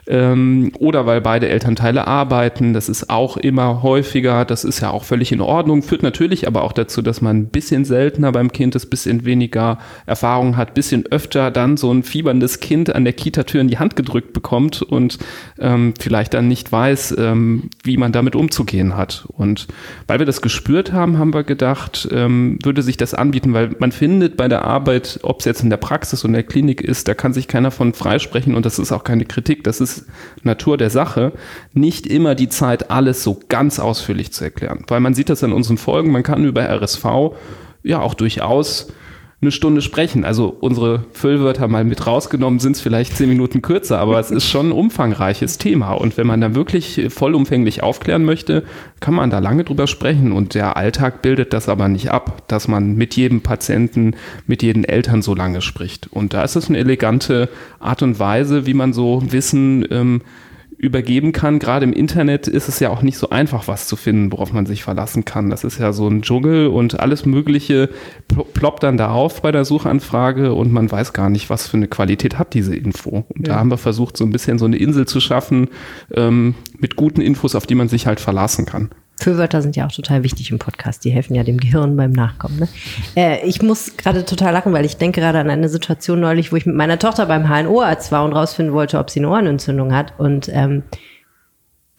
[0.07, 2.73] ähm, oder weil beide Elternteile arbeiten.
[2.73, 4.45] Das ist auch immer häufiger.
[4.45, 5.81] Das ist ja auch völlig in Ordnung.
[5.81, 9.77] Führt natürlich aber auch dazu, dass man ein bisschen seltener beim Kind ist, bisschen weniger
[10.05, 13.95] Erfahrung hat, bisschen öfter dann so ein fieberndes Kind an der Kita-Tür in die Hand
[13.95, 15.19] gedrückt bekommt und
[15.59, 19.27] ähm, vielleicht dann nicht weiß, ähm, wie man damit umzugehen hat.
[19.29, 19.67] Und
[20.07, 23.91] weil wir das gespürt haben, haben wir gedacht, ähm, würde sich das anbieten, weil man
[23.91, 27.13] findet bei der Arbeit, ob es jetzt in der Praxis in der Klinik ist, da
[27.13, 29.63] kann sich keiner von freisprechen und das ist auch keine Kritik.
[29.63, 30.05] Das ist ist
[30.43, 31.33] Natur der Sache,
[31.73, 34.85] nicht immer die Zeit, alles so ganz ausführlich zu erklären.
[34.87, 37.05] Weil man sieht das in unseren Folgen, man kann über RSV
[37.83, 38.87] ja auch durchaus
[39.43, 40.25] eine Stunde sprechen.
[40.25, 44.49] Also unsere Füllwörter mal mit rausgenommen sind es vielleicht zehn Minuten kürzer, aber es ist
[44.49, 45.91] schon ein umfangreiches Thema.
[45.91, 48.63] Und wenn man da wirklich vollumfänglich aufklären möchte,
[48.99, 50.31] kann man da lange drüber sprechen.
[50.31, 54.15] Und der Alltag bildet das aber nicht ab, dass man mit jedem Patienten,
[54.47, 56.07] mit jedem Eltern so lange spricht.
[56.11, 60.21] Und da ist es eine elegante Art und Weise, wie man so Wissen ähm,
[60.83, 61.59] übergeben kann.
[61.59, 64.65] Gerade im Internet ist es ja auch nicht so einfach, was zu finden, worauf man
[64.65, 65.49] sich verlassen kann.
[65.49, 67.89] Das ist ja so ein Dschungel und alles Mögliche
[68.53, 71.87] ploppt dann da auf bei der Suchanfrage und man weiß gar nicht, was für eine
[71.87, 73.25] Qualität hat diese Info.
[73.29, 73.53] Und ja.
[73.53, 75.69] da haben wir versucht, so ein bisschen so eine Insel zu schaffen
[76.13, 78.89] ähm, mit guten Infos, auf die man sich halt verlassen kann.
[79.23, 81.05] Füllwörter sind ja auch total wichtig im Podcast.
[81.05, 82.59] Die helfen ja dem Gehirn beim Nachkommen.
[82.59, 82.67] Ne?
[83.15, 86.57] Äh, ich muss gerade total lachen, weil ich denke gerade an eine Situation neulich, wo
[86.57, 90.13] ich mit meiner Tochter beim HNO-Arzt war und rausfinden wollte, ob sie eine Ohrenentzündung hat.
[90.17, 90.83] Und ähm,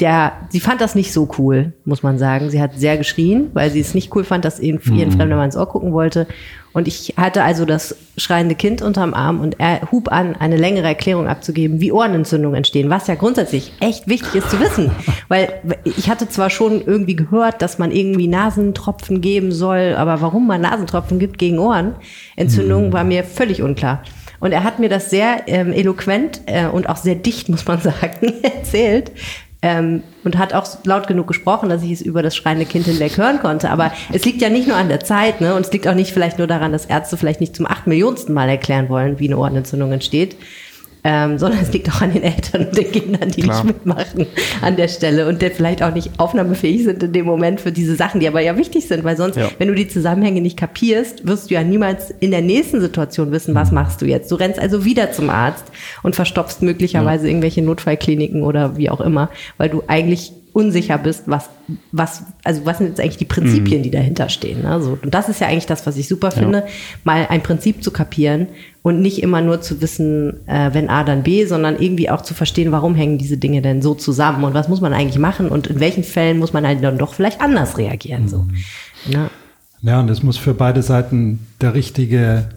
[0.01, 2.51] der, sie fand das nicht so cool, muss man sagen.
[2.51, 5.45] Sie hat sehr geschrien, weil sie es nicht cool fand, dass ihren, ihren Fremder mal
[5.45, 6.27] ins Ohr gucken wollte.
[6.73, 10.89] Und ich hatte also das schreiende Kind unterm Arm und er hub an, eine längere
[10.89, 14.91] Erklärung abzugeben, wie Ohrenentzündungen entstehen, was ja grundsätzlich echt wichtig ist zu wissen.
[15.29, 20.49] Weil ich hatte zwar schon irgendwie gehört, dass man irgendwie Nasentropfen geben soll, aber warum
[20.49, 24.03] man Nasentropfen gibt gegen Ohrenentzündungen, war mir völlig unklar.
[24.41, 27.81] Und er hat mir das sehr ähm, eloquent äh, und auch sehr dicht, muss man
[27.81, 29.13] sagen, erzählt,
[29.65, 33.17] ähm, und hat auch laut genug gesprochen, dass ich es über das schreiende Kind hinweg
[33.17, 33.71] hören konnte.
[33.71, 35.55] Aber es liegt ja nicht nur an der Zeit, ne?
[35.55, 38.35] Und es liegt auch nicht vielleicht nur daran, dass Ärzte vielleicht nicht zum acht Millionsten
[38.35, 40.37] Mal erklären wollen, wie eine Ohrenentzündung entsteht,
[41.05, 43.63] ähm, sondern es liegt auch an den Eltern und den Kindern, die Klar.
[43.63, 44.27] nicht mitmachen
[44.63, 47.95] an der Stelle und der vielleicht auch nicht aufnahmefähig sind in dem Moment für diese
[47.95, 49.51] Sachen, die aber ja wichtig sind, weil sonst, Ja.
[49.59, 53.55] wenn du die Zusammenhänge nicht kapierst, wirst du ja niemals in der nächsten Situation wissen,
[53.55, 54.31] was machst du jetzt.
[54.33, 55.65] Du rennst also wieder zum Arzt
[56.03, 59.29] und verstopfst möglicherweise irgendwelche Notfallkliniken oder wie auch immer,
[59.59, 61.51] weil du eigentlich unsicher bist, was,
[61.91, 64.63] was, also was sind jetzt eigentlich die Prinzipien, die dahinter stehen.
[64.63, 64.81] Ne?
[64.81, 66.65] So, und das ist ja eigentlich das, was ich super finde,
[67.03, 68.47] mal ein Prinzip zu kapieren
[68.85, 72.35] und nicht immer nur zu wissen, äh, wenn A, dann B, sondern irgendwie auch zu
[72.35, 75.67] verstehen, warum hängen diese Dinge denn so zusammen und was muss man eigentlich machen und
[75.69, 78.29] in welchen Fällen muss man halt dann doch vielleicht anders reagieren.
[78.29, 78.45] So.
[79.11, 79.31] Ne?
[79.81, 82.51] Ja, und es muss für beide Seiten der richtige,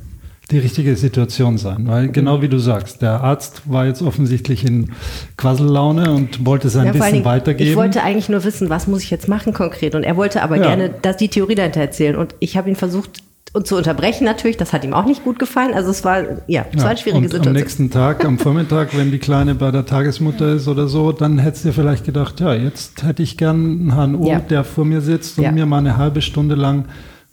[0.52, 1.88] die richtige Situation sein.
[1.88, 4.92] Weil genau wie du sagst, der Arzt war jetzt offensichtlich in
[5.38, 7.70] Quassellaune und wollte sein Ja, Wissen Dingen, weitergeben.
[7.70, 9.96] Ich wollte eigentlich nur wissen, was muss ich jetzt machen konkret.
[9.96, 10.64] Und er wollte aber Ja.
[10.64, 12.18] gerne dass die Theorie dahinter erzählen.
[12.18, 13.24] Und ich habe ihn versucht
[13.58, 14.56] und zu unterbrechen natürlich.
[14.58, 15.74] Das hat ihm auch nicht gut gefallen.
[15.74, 17.56] Also es war, ja, es war eine schwierige und Situation.
[17.56, 21.40] am nächsten Tag, am Vormittag, wenn die Kleine bei der Tagesmutter ist oder so, dann
[21.40, 24.40] hättest du dir vielleicht gedacht, ja, jetzt hätte ich gern einen HNO, Ja.
[24.40, 25.52] der vor mir sitzt und Ja.
[25.52, 26.86] mir mal eine halbe Stunde lang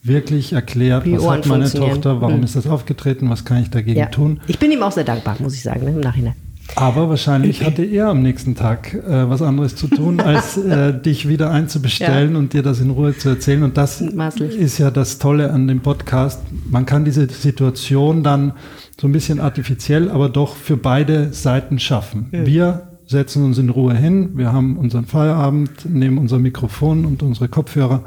[0.03, 1.71] wirklich erklärt, was hat meine.
[1.71, 2.43] Tochter, warum Hm.
[2.45, 4.07] ist das aufgetreten, was kann ich dagegen ja.
[4.07, 4.41] tun.
[4.47, 6.35] Ich bin ihm auch sehr dankbar, muss ich sagen, ne, im Nachhinein.
[6.77, 11.29] Aber wahrscheinlich hatte er am nächsten Tag äh, was anderes zu tun, als äh, dich
[11.29, 13.63] wieder einzubestellen und dir das in Ruhe zu erzählen.
[13.63, 14.57] Und das Mutmaßlich.
[14.57, 16.41] ist ja das Tolle an dem Podcast.
[16.69, 18.53] Man kann diese Situation dann
[19.01, 22.29] so ein bisschen artifiziell, aber doch für beide Seiten schaffen.
[22.31, 27.49] Wir setzen uns in Ruhe hin, wir haben unseren Feierabend, nehmen unser Mikrofon und unsere
[27.49, 28.05] Kopfhörer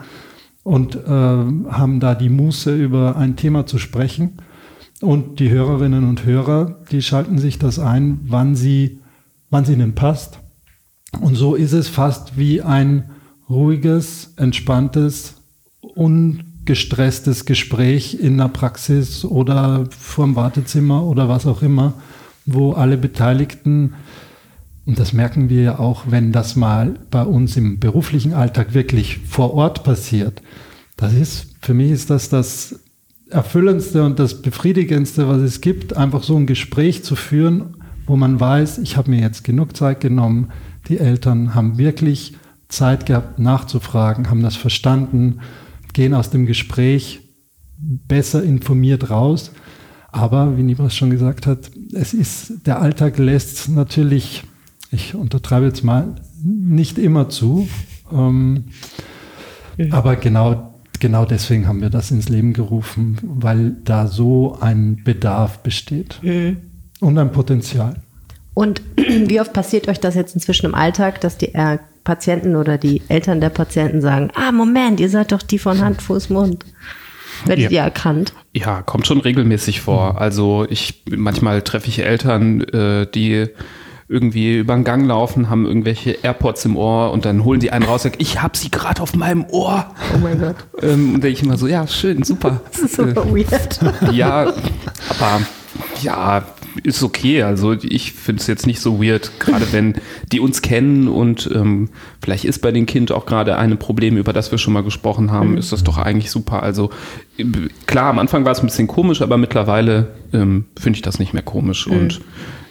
[0.64, 4.38] und äh, haben da die Muße, über ein Thema zu sprechen.
[5.02, 9.00] Und die Hörerinnen und Hörer, die schalten sich das ein, wann sie,
[9.50, 10.40] wann es ihnen passt.
[11.22, 13.12] Und so ist es fast wie ein
[13.50, 15.36] ruhiges, entspanntes,
[15.82, 21.94] ungestresstes Gespräch in der Praxis oder vorm Wartezimmer oder was auch immer,
[22.46, 23.94] wo alle Beteiligten,
[24.86, 29.20] und das merken wir ja auch, wenn das mal bei uns im beruflichen Alltag wirklich
[29.28, 30.42] vor Ort passiert.
[30.96, 32.80] Das ist, für mich ist das das
[33.30, 37.76] Erfüllendste und das Befriedigendste, was es gibt, einfach so ein Gespräch zu führen,
[38.06, 40.52] wo man weiß, ich habe mir jetzt genug Zeit genommen,
[40.88, 42.36] die Eltern haben wirklich
[42.70, 45.40] Zeit gehabt nachzufragen, haben das verstanden,
[45.94, 47.22] gehen aus dem Gespräch
[47.78, 49.52] besser informiert raus.
[50.12, 54.44] Aber wie Nibras schon gesagt hat, es ist, der Alltag lässt natürlich,
[54.92, 57.68] ich untertreibe jetzt mal, nicht immer zu.
[58.12, 58.66] Ähm,
[59.92, 65.60] aber genau, genau deswegen haben wir das ins Leben gerufen, weil da so ein Bedarf
[65.60, 66.20] besteht
[67.00, 67.96] und ein Potenzial.
[68.54, 72.78] Und wie oft passiert euch das jetzt inzwischen im Alltag, dass die äh, Patienten oder
[72.78, 76.66] die Eltern der Patienten sagen, ah, Moment, ihr seid doch die von Hand, Fuß, Mund.
[77.46, 77.70] Werdet Ja.
[77.70, 78.34] ihr erkannt?
[78.54, 80.20] Ja, kommt schon regelmäßig vor.
[80.20, 83.48] Also ich manchmal treffe ich Eltern, äh, die
[84.10, 87.84] irgendwie über den Gang laufen, haben irgendwelche AirPods im Ohr und dann holen die einen
[87.84, 89.88] raus und sagen, ich hab sie gerade auf meinem Ohr.
[90.16, 90.56] Oh mein Gott.
[90.82, 92.62] Ähm, und denke ich immer so, ja, schön, super.
[92.72, 93.80] Das ist super weird.
[93.82, 94.54] Äh, ja,
[95.10, 95.42] aber
[96.02, 96.46] ja,
[96.84, 97.44] ist okay.
[97.44, 99.96] Also ich finde es jetzt nicht so weird, gerade wenn
[100.32, 101.90] die uns kennen und ähm,
[102.22, 105.32] vielleicht ist bei dem Kind auch gerade ein Problem, über das wir schon mal gesprochen
[105.32, 106.64] haben, ist das doch eigentlich super.
[106.64, 106.92] Also
[107.88, 111.34] klar, am Anfang war es ein bisschen komisch, aber mittlerweile ähm, finde ich das nicht
[111.34, 111.88] mehr komisch.
[111.88, 112.22] Und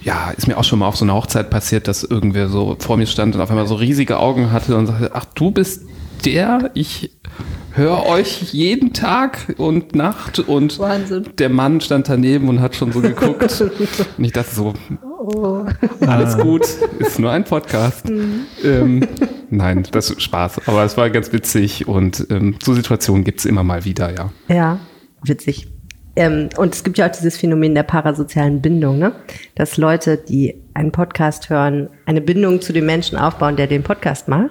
[0.07, 2.97] ja, ist mir auch schon mal auf so einer Hochzeit passiert, dass irgendwer so vor
[2.97, 5.83] mir stand und auf einmal so riesige Augen hatte und sagte, ach, du bist
[6.25, 7.11] der, ich
[7.73, 11.25] höre euch jeden Tag und Nacht und Wahnsinn.
[11.39, 13.61] der Mann stand daneben und hat schon so geguckt.
[14.19, 14.75] und ich dachte so,
[16.07, 16.63] alles gut,
[17.01, 18.09] ist nur ein Podcast.
[18.09, 19.09] Ähm,
[19.51, 23.45] nein, das ist Spaß, aber es war ganz witzig und ähm, so Situationen gibt es
[23.45, 24.31] immer mal wieder, ja.
[24.47, 24.79] Ja,
[25.25, 25.67] witzig.
[26.17, 29.13] Ähm, und es gibt ja auch dieses Phänomen der parasozialen Bindung, ne?
[29.55, 34.27] dass Leute, die einen Podcast hören, eine Bindung zu dem Menschen aufbauen, der den Podcast
[34.29, 34.51] macht.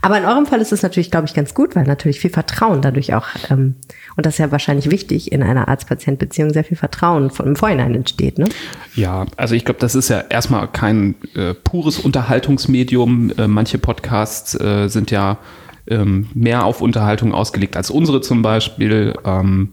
[0.00, 2.80] Aber in eurem Fall ist es natürlich, glaube ich, ganz gut, weil natürlich viel Vertrauen
[2.80, 3.74] dadurch auch, ähm,
[4.16, 7.94] und das ist ja wahrscheinlich wichtig in einer Arzt-Patient-Beziehung, sehr viel Vertrauen von, im Vorhinein
[7.94, 8.38] entsteht.
[8.38, 8.46] Ne?
[8.94, 13.32] Ja, also ich glaube, das ist ja erstmal kein äh, pures Unterhaltungsmedium.
[13.36, 15.38] Äh, manche Podcasts äh, sind ja
[15.86, 19.14] ähm, mehr auf Unterhaltung ausgelegt als unsere zum Beispiel.
[19.24, 19.70] Ähm,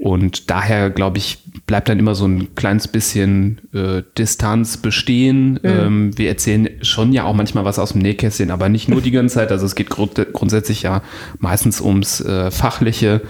[0.00, 5.52] und daher, glaube ich, bleibt dann immer so ein kleines bisschen äh, Distanz bestehen.
[5.52, 5.58] Mhm.
[5.62, 9.10] Ähm, wir erzählen schon ja auch manchmal was aus dem Nähkästchen, aber nicht nur die
[9.10, 9.52] ganze Zeit.
[9.52, 11.02] Also es geht grund grundsätzlich ja
[11.38, 13.20] meistens ums äh, Fachliche.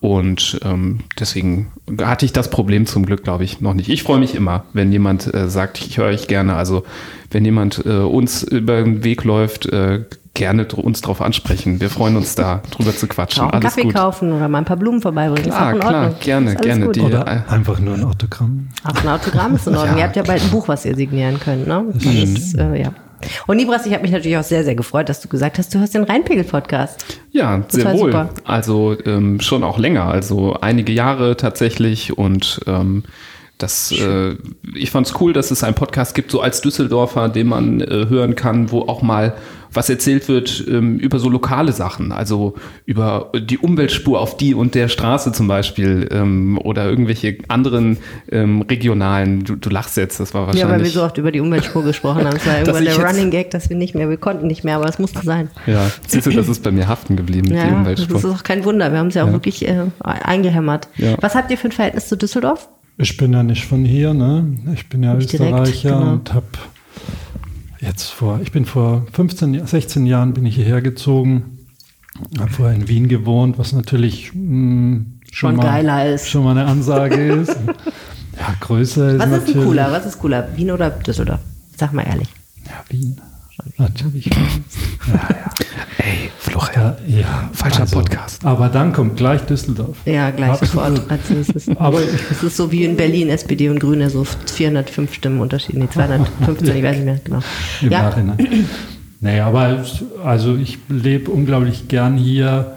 [0.00, 3.90] Und ähm, deswegen hatte ich das Problem zum Glück, glaube ich, noch nicht.
[3.90, 6.54] Ich freue mich immer, wenn jemand äh, sagt, ich höre euch gerne.
[6.56, 6.84] Also
[7.30, 11.80] wenn jemand äh, uns über den Weg läuft, äh, gerne uns darauf ansprechen.
[11.80, 13.42] Wir freuen uns da drüber zu quatschen.
[13.42, 13.94] Auch einen Alles Kaffee gut.
[13.94, 15.50] kaufen oder mal ein paar Blumen vorbeibringen.
[15.50, 16.88] Klar, klar, gerne, gerne.
[16.92, 18.68] Die, oder äh, einfach nur ein Autogramm.
[18.84, 19.96] Auch ein Autogramm ist in Ordnung.
[19.96, 19.98] ja.
[19.98, 21.84] Ihr habt ja bald ein Buch, was ihr signieren könnt, ne?
[21.92, 22.92] Das ist, äh, ja.
[23.46, 25.78] Und Nibras, ich habe mich natürlich auch sehr, sehr gefreut, dass du gesagt hast, du
[25.78, 27.04] hörst den Rheinpegel-Podcast.
[27.32, 28.12] Ja, Total sehr wohl.
[28.12, 28.30] Super.
[28.44, 33.04] Also ähm, schon auch länger, also einige Jahre tatsächlich und ähm,
[33.58, 34.36] das, äh,
[34.74, 38.06] ich fand es cool, dass es einen Podcast gibt, so als Düsseldorfer, den man äh,
[38.08, 39.34] hören kann, wo auch mal
[39.72, 42.54] was erzählt wird ähm, über so lokale Sachen, also
[42.86, 47.98] über die Umweltspur auf die und der Straße zum Beispiel ähm, oder irgendwelche anderen
[48.30, 49.44] ähm, regionalen.
[49.44, 50.62] Du, du, lachst jetzt, das war wahrscheinlich.
[50.62, 52.36] Ja, weil wir so oft über die Umweltspur gesprochen haben.
[52.36, 54.88] Es war irgendwann der Running Gag, dass wir nicht mehr, wir konnten nicht mehr, aber
[54.88, 55.50] es musste sein.
[55.66, 58.14] Ja, siehst du, das ist bei mir haften geblieben, ja, die Umweltspur.
[58.14, 59.32] Das ist auch kein Wunder, wir haben es ja auch ja.
[59.32, 60.88] wirklich äh, eingehämmert.
[60.96, 61.16] Ja.
[61.20, 62.68] Was habt ihr für ein Verhältnis zu Düsseldorf?
[62.98, 64.44] Ich bin ja nicht von hier, ne?
[64.74, 66.12] Ich bin ja nicht Österreicher direkt, genau.
[66.12, 66.46] und habe
[67.80, 71.58] jetzt vor, ich bin vor 15, 16 Jahren bin ich hierher gezogen,
[72.38, 76.28] habe vorher in Wien gewohnt, was natürlich mh, hm, schon, schon mal, ist.
[76.28, 77.56] Schon mal eine Ansage ist.
[78.38, 79.92] Ja, größer ist Was ist denn cooler?
[79.92, 80.48] Was ist cooler?
[80.56, 81.40] Wien oder Düsseldorf?
[81.76, 82.28] Sag mal ehrlich.
[82.66, 83.20] Ja, Wien.
[83.76, 84.26] Natürlich.
[84.26, 85.50] ja, ja.
[85.98, 86.96] Ey, Florian.
[87.06, 88.44] Ja, ja, falscher also, Podcast.
[88.44, 89.98] Aber dann kommt gleich Düsseldorf.
[90.04, 91.00] Ja, gleich sofort.
[91.08, 95.14] Also es, ist, aber es ist so wie in Berlin, SPD und Grüne, so 405
[95.14, 95.76] Stimmen Unterschied.
[95.76, 97.40] Nee, 215, ich weiß nicht mehr genau.
[97.82, 98.02] Im ja.
[98.02, 98.66] Nachhinein.
[99.20, 99.84] Nee, aber
[100.24, 102.76] also ich lebe unglaublich gern hier,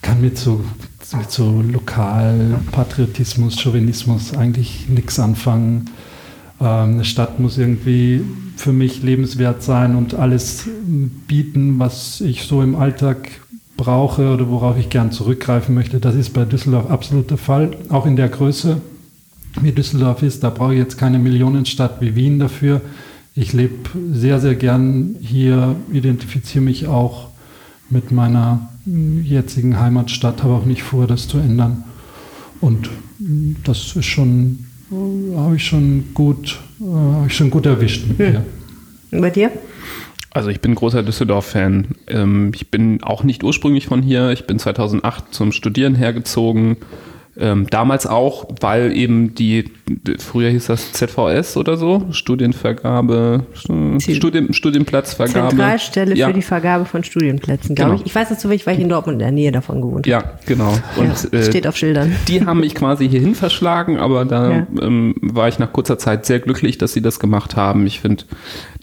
[0.00, 0.64] kann mit so,
[1.14, 5.90] mit so Lokalpatriotismus, Chauvinismus eigentlich nichts anfangen.
[6.60, 8.22] Ähm, eine Stadt muss irgendwie
[8.56, 10.68] für mich lebenswert sein und alles
[11.26, 13.28] bieten, was ich so im Alltag
[13.76, 16.00] brauche oder worauf ich gern zurückgreifen möchte.
[16.00, 18.80] Das ist bei Düsseldorf absolut der Fall, auch in der Größe,
[19.60, 20.42] wie Düsseldorf ist.
[20.42, 22.80] Da brauche ich jetzt keine Millionenstadt wie Wien dafür.
[23.36, 27.28] Ich lebe sehr, sehr gern hier, identifiziere mich auch
[27.88, 31.84] mit meiner jetzigen Heimatstadt, habe auch nicht vor, das zu ändern.
[32.60, 32.90] Und
[33.64, 38.04] das ist schon habe ich schon gut, äh, habe ich schon gut erwischt.
[38.16, 38.34] Hm.
[38.34, 38.42] Ja.
[39.10, 39.50] Und bei dir?
[40.30, 41.88] Also ich bin großer Düsseldorf-Fan.
[42.06, 44.30] Ähm, ich bin auch nicht ursprünglich von hier.
[44.30, 46.76] Ich bin 2008 zum Studieren hergezogen
[47.38, 49.70] ähm, damals auch, weil eben die,
[50.18, 53.46] früher hieß das ZVS oder so, Studienvergabe,
[53.98, 55.50] Studien, Studienplatzvergabe.
[55.50, 56.28] Zentralstelle ja.
[56.28, 58.02] für die Vergabe von Studienplätzen, glaube genau.
[58.02, 58.06] ich.
[58.06, 60.10] Ich weiß das zufällig, weil ich in Dortmund in der Nähe davon gewohnt habe.
[60.10, 60.76] Ja, genau.
[60.96, 62.14] Und, ja, steht auf Schildern.
[62.28, 64.66] Die haben mich quasi hierhin verschlagen, aber da ja.
[64.80, 67.86] ähm, war ich nach kurzer Zeit sehr glücklich, dass sie das gemacht haben.
[67.86, 68.24] Ich finde,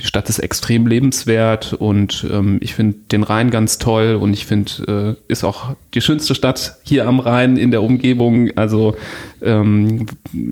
[0.01, 4.45] die Stadt ist extrem lebenswert und ähm, ich finde den Rhein ganz toll und ich
[4.45, 8.95] finde, äh, ist auch die schönste Stadt hier am Rhein in der Umgebung also
[9.41, 10.05] ähm,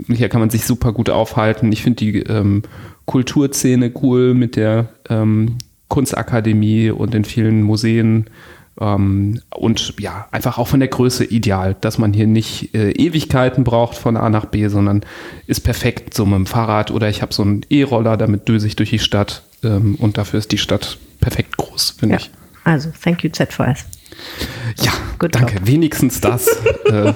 [0.08, 1.72] hier kann man sich super gut aufhalten.
[1.72, 2.64] Ich finde die ähm,
[3.06, 8.30] Kulturszene cool mit der ähm, Kunstakademie und den vielen Museen.
[8.80, 13.64] Ähm, und ja, einfach auch von der Größe ideal, dass man hier nicht äh, Ewigkeiten
[13.64, 15.02] braucht von A nach B, sondern
[15.46, 18.76] ist perfekt so mit dem Fahrrad oder ich habe so einen E-Roller, damit düse ich
[18.76, 22.22] durch die Stadt ähm, und dafür ist die Stadt perfekt groß, finde ja.
[22.22, 22.32] ich.
[22.64, 23.86] Also, thank you ZVS.
[24.82, 25.56] Ja, Good danke.
[25.56, 25.68] Job.
[25.68, 26.48] Wenigstens das.
[26.86, 27.14] äh,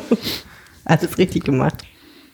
[0.86, 1.84] alles richtig gemacht.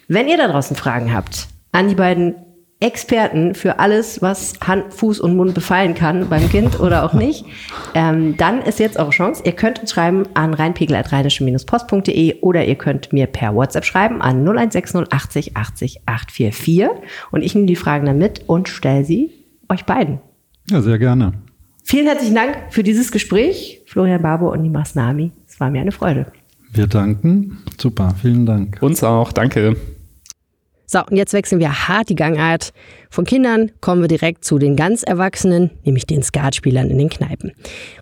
[0.07, 2.35] Wenn ihr da draußen Fragen habt an die beiden
[2.83, 7.45] Experten für alles, was Hand, Fuß und Mund befallen kann beim Kind oder auch nicht,
[7.93, 9.41] ähm, dann ist jetzt eure Chance.
[9.45, 15.13] Ihr könnt uns schreiben an reinpegel.rheinische-post.de oder ihr könnt mir per WhatsApp schreiben an 0160
[15.13, 16.89] 80 80 844
[17.31, 19.31] und ich nehme die Fragen dann mit und stelle sie
[19.69, 20.19] euch beiden.
[20.69, 21.33] Ja, sehr gerne.
[21.85, 25.31] Vielen herzlichen Dank für dieses Gespräch, Florian Barbo und Nimas Nami.
[25.47, 26.25] Es war mir eine Freude.
[26.73, 27.59] Wir danken.
[27.79, 28.79] Super, vielen Dank.
[28.81, 29.77] Uns auch, danke.
[30.93, 32.71] So, und jetzt wechseln wir hart die Gangart.
[33.09, 37.51] Von Kindern kommen wir direkt zu den ganz Erwachsenen, nämlich den Skatspielern in den Kneipen.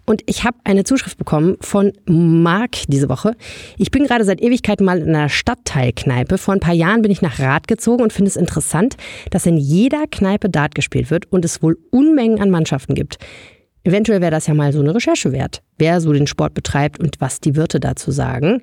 [0.05, 3.37] Und ich habe eine Zuschrift bekommen von Marc diese Woche.
[3.77, 6.37] Ich bin gerade seit Ewigkeiten mal in einer Stadtteilkneipe.
[6.37, 8.97] Vor ein paar Jahren bin ich nach Rad gezogen und finde es interessant,
[9.29, 13.19] dass in jeder Kneipe Dart gespielt wird und es wohl Unmengen an Mannschaften gibt.
[13.85, 17.21] Eventuell wäre das ja mal so eine Recherche wert, wer so den Sport betreibt und
[17.21, 18.61] was die Wirte dazu sagen.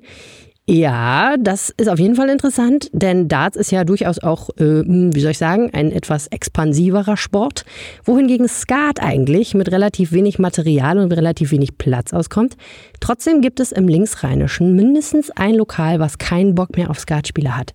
[0.71, 5.19] Ja, das ist auf jeden Fall interessant, denn Darts ist ja durchaus auch, äh, wie
[5.19, 7.65] soll ich sagen, ein etwas expansiverer Sport,
[8.03, 12.55] wohingegen Skat eigentlich mit relativ wenig Material und relativ wenig Platz auskommt.
[12.99, 17.73] Trotzdem gibt es im Linksrheinischen mindestens ein Lokal, was keinen Bock mehr auf Skatspieler hat.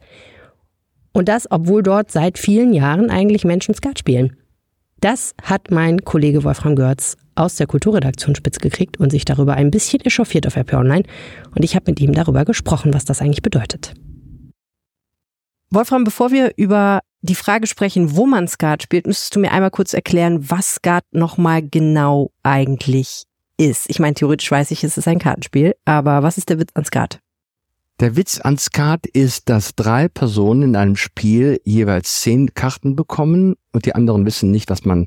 [1.12, 4.36] Und das, obwohl dort seit vielen Jahren eigentlich Menschen Skat spielen.
[5.05, 9.70] Das hat mein Kollege Wolfram Görz aus der Kulturredaktion spitz gekriegt und sich darüber ein
[9.70, 11.02] bisschen echauffiert auf RP Online.
[11.55, 13.92] Und ich habe mit ihm darüber gesprochen, was das eigentlich bedeutet.
[15.68, 19.70] Wolfram, bevor wir über die Frage sprechen, wo man Skat spielt, müsstest du mir einmal
[19.70, 23.24] kurz erklären, was Skat nochmal genau eigentlich
[23.59, 23.90] ist.
[23.90, 26.86] Ich meine, theoretisch weiß ich, es ist ein Kartenspiel, aber was ist der Witz an
[26.86, 27.20] Skat?
[28.01, 33.55] Der Witz an Skat ist, dass drei Personen in einem Spiel jeweils zehn Karten bekommen
[33.72, 35.07] und die anderen wissen nicht, was man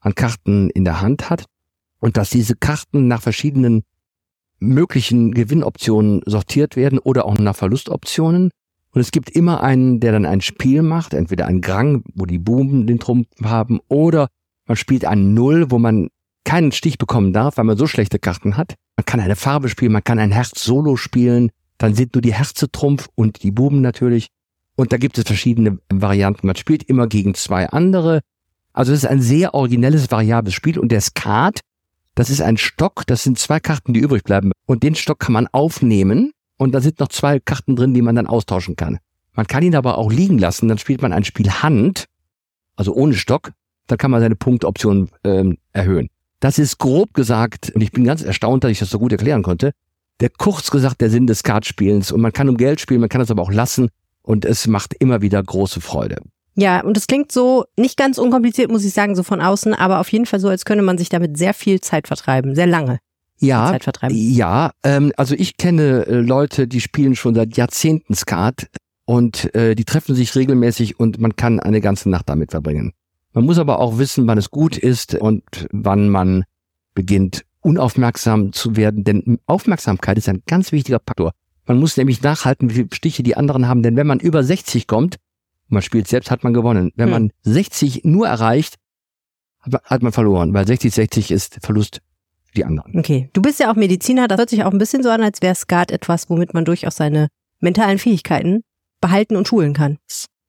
[0.00, 1.44] an Karten in der Hand hat
[2.00, 3.82] und dass diese Karten nach verschiedenen
[4.58, 8.50] möglichen Gewinnoptionen sortiert werden oder auch nach Verlustoptionen.
[8.92, 12.38] Und es gibt immer einen, der dann ein Spiel macht, entweder ein Grang, wo die
[12.38, 14.28] Buben den Trumpf haben, oder
[14.66, 16.08] man spielt ein Null, wo man
[16.44, 18.76] keinen Stich bekommen darf, weil man so schlechte Karten hat.
[18.96, 22.34] Man kann eine Farbe spielen, man kann ein Herz Solo spielen, dann sind nur die
[22.34, 24.28] Herze Trumpf und die Buben natürlich.
[24.76, 26.46] Und da gibt es verschiedene Varianten.
[26.46, 28.20] Man spielt immer gegen zwei andere.
[28.72, 30.78] Also es ist ein sehr originelles, variables Spiel.
[30.78, 31.60] Und der Skat,
[32.14, 34.52] das ist ein Stock, das sind zwei Karten, die übrig bleiben.
[34.66, 38.16] Und den Stock kann man aufnehmen und da sind noch zwei Karten drin, die man
[38.16, 38.98] dann austauschen kann.
[39.32, 42.06] Man kann ihn aber auch liegen lassen, dann spielt man ein Spiel Hand,
[42.76, 43.52] also ohne Stock,
[43.86, 46.08] dann kann man seine Punktoption ähm, erhöhen.
[46.40, 49.42] Das ist grob gesagt, und ich bin ganz erstaunt, dass ich das so gut erklären
[49.42, 49.72] konnte,
[50.20, 52.12] der kurz gesagt der Sinn des Kartspielens.
[52.12, 53.88] Und man kann um Geld spielen, man kann es aber auch lassen
[54.22, 56.18] und es macht immer wieder große Freude.
[56.56, 60.00] Ja, und es klingt so nicht ganz unkompliziert, muss ich sagen, so von außen, aber
[60.00, 62.98] auf jeden Fall so, als könnte man sich damit sehr viel Zeit vertreiben, sehr lange.
[63.40, 64.16] Ja, Zeit vertreiben.
[64.16, 64.70] ja.
[64.84, 68.68] Ähm, also ich kenne äh, Leute, die spielen schon seit Jahrzehnten Skat
[69.04, 72.92] und äh, die treffen sich regelmäßig und man kann eine ganze Nacht damit verbringen.
[73.32, 75.42] Man muss aber auch wissen, wann es gut ist und
[75.72, 76.44] wann man
[76.94, 81.32] beginnt unaufmerksam zu werden, denn Aufmerksamkeit ist ein ganz wichtiger Faktor.
[81.66, 84.86] Man muss nämlich nachhalten, wie viele Stiche die anderen haben, denn wenn man über 60
[84.86, 85.16] kommt,
[85.68, 86.92] man spielt selbst, hat man gewonnen.
[86.94, 88.76] Wenn man 60 nur erreicht,
[89.62, 92.02] hat man verloren, weil 60, 60 ist Verlust
[92.44, 92.98] für die anderen.
[92.98, 95.40] Okay, du bist ja auch Mediziner, das hört sich auch ein bisschen so an, als
[95.40, 97.28] wäre Skat etwas, womit man durchaus seine
[97.60, 98.62] mentalen Fähigkeiten
[99.00, 99.96] behalten und schulen kann.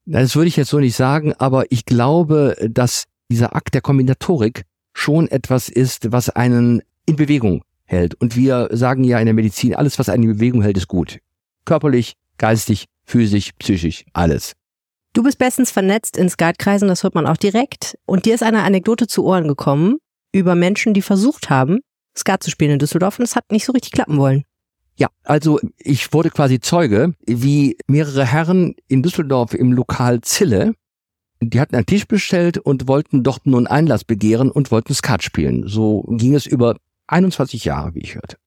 [0.06, 4.64] Das würde ich jetzt so nicht sagen, aber ich glaube, dass dieser Akt der Kombinatorik
[4.94, 8.16] schon etwas ist, was einen in Bewegung hält.
[8.16, 11.20] Und wir sagen ja in der Medizin, alles, was einen in Bewegung hält, ist gut.
[11.66, 14.54] Körperlich, geistig, physisch, psychisch, alles.
[15.14, 17.98] Du bist bestens vernetzt in Skatkreisen, das hört man auch direkt.
[18.06, 19.98] Und dir ist eine Anekdote zu Ohren gekommen
[20.34, 21.80] über Menschen, die versucht haben,
[22.18, 24.44] Skat zu spielen in Düsseldorf und es hat nicht so richtig klappen wollen.
[24.98, 30.74] Ja, also ich wurde quasi Zeuge, wie mehrere Herren in Düsseldorf im Lokal Zille,
[31.42, 35.68] die hatten einen Tisch bestellt und wollten dort nun Einlass begehren und wollten Skat spielen.
[35.68, 36.78] So ging es über
[37.08, 38.38] 21 Jahre, wie ich hörte.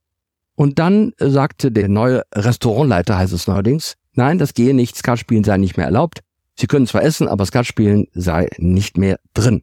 [0.55, 5.57] Und dann sagte der neue Restaurantleiter, heißt es neuerdings, nein, das gehe nicht, Skatspielen sei
[5.57, 6.21] nicht mehr erlaubt.
[6.57, 9.63] Sie können zwar essen, aber Skatspielen sei nicht mehr drin.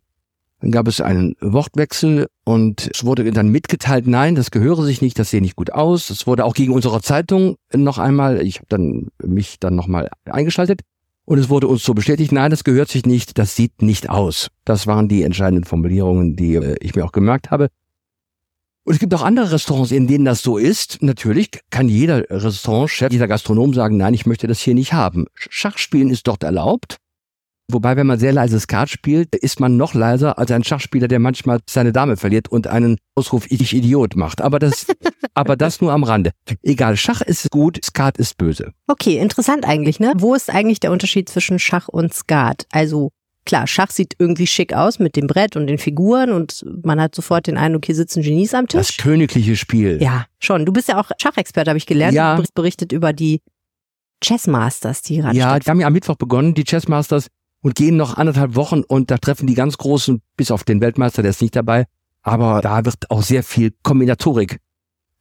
[0.61, 5.19] Dann gab es einen Wortwechsel und es wurde dann mitgeteilt, nein, das gehöre sich nicht,
[5.19, 6.09] das sehe nicht gut aus.
[6.09, 10.81] Es wurde auch gegen unsere Zeitung noch einmal, ich habe dann mich dann nochmal eingeschaltet
[11.25, 14.49] und es wurde uns so bestätigt, nein, das gehört sich nicht, das sieht nicht aus.
[14.63, 17.67] Das waren die entscheidenden Formulierungen, die äh, ich mir auch gemerkt habe.
[18.85, 21.01] Und es gibt auch andere Restaurants, in denen das so ist.
[21.01, 25.25] Natürlich kann jeder Restaurantchef, jeder Gastronom sagen, nein, ich möchte das hier nicht haben.
[25.33, 26.97] Schachspielen ist dort erlaubt.
[27.71, 31.17] Wobei, wenn man sehr leise Skat spielt, ist man noch leiser als ein Schachspieler, der
[31.17, 34.39] manchmal seine Dame verliert und einen Ausruf Ich Idiot macht.
[34.39, 34.85] Aber das,
[35.33, 36.29] aber das nur am Rande.
[36.61, 38.71] Egal, Schach ist gut, Skat ist böse.
[38.85, 40.13] Okay, interessant eigentlich, ne?
[40.15, 42.67] Wo ist eigentlich der Unterschied zwischen Schach und Skat?
[42.71, 43.09] Also
[43.45, 47.13] Klar, Schach sieht irgendwie schick aus mit dem Brett und den Figuren und man hat
[47.13, 48.79] sofort den Eindruck, hier sitzen Genies am Tisch.
[48.79, 50.01] Das königliche Spiel.
[50.01, 50.65] Ja, schon.
[50.65, 52.15] Du bist ja auch Schachexperte, habe ich gelernt.
[52.15, 52.35] Ja.
[52.35, 53.41] Du berichtet über die
[54.23, 57.27] Chessmasters, die gerade Ja, die haben ja am Mittwoch begonnen, die Chessmasters,
[57.61, 61.21] und gehen noch anderthalb Wochen und da treffen die ganz Großen, bis auf den Weltmeister,
[61.21, 61.85] der ist nicht dabei.
[62.21, 64.59] Aber da wird auch sehr viel Kombinatorik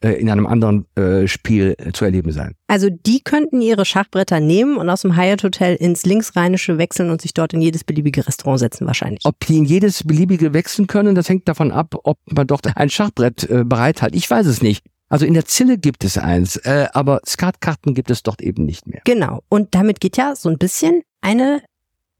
[0.01, 2.55] in einem anderen äh, Spiel äh, zu erleben sein.
[2.66, 7.22] Also die könnten ihre Schachbretter nehmen und aus dem Hyatt Hotel ins Linksrheinische wechseln und
[7.22, 9.24] sich dort in jedes beliebige Restaurant setzen wahrscheinlich.
[9.24, 12.90] Ob die in jedes beliebige wechseln können, das hängt davon ab, ob man dort ein
[12.90, 14.14] Schachbrett äh, bereit hat.
[14.14, 14.84] Ich weiß es nicht.
[15.09, 18.86] Also in der Zille gibt es eins, äh, aber Skatkarten gibt es dort eben nicht
[18.86, 19.03] mehr.
[19.05, 19.42] Genau.
[19.49, 21.62] Und damit geht ja so ein bisschen eine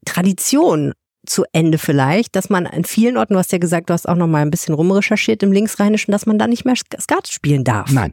[0.05, 0.93] Tradition
[1.27, 4.17] zu Ende vielleicht, dass man an vielen Orten, du hast ja gesagt, du hast auch
[4.17, 7.91] noch mal ein bisschen rumrecherchiert im Linksrheinischen, dass man da nicht mehr Skat spielen darf.
[7.91, 8.13] Nein.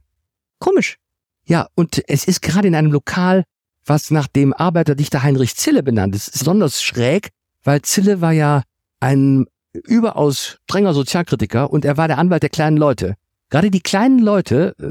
[0.59, 0.97] Komisch.
[1.45, 3.43] Ja, und es ist gerade in einem Lokal,
[3.86, 7.30] was nach dem Arbeiterdichter Heinrich Zille benannt ist, besonders schräg,
[7.64, 8.64] weil Zille war ja
[8.99, 13.16] ein überaus strenger Sozialkritiker und er war der Anwalt der kleinen Leute.
[13.49, 14.86] Gerade die kleinen Leute äh,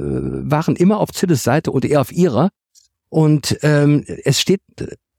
[0.51, 2.51] waren immer auf Zilles Seite und er auf ihrer.
[3.09, 4.61] Und ähm, es steht,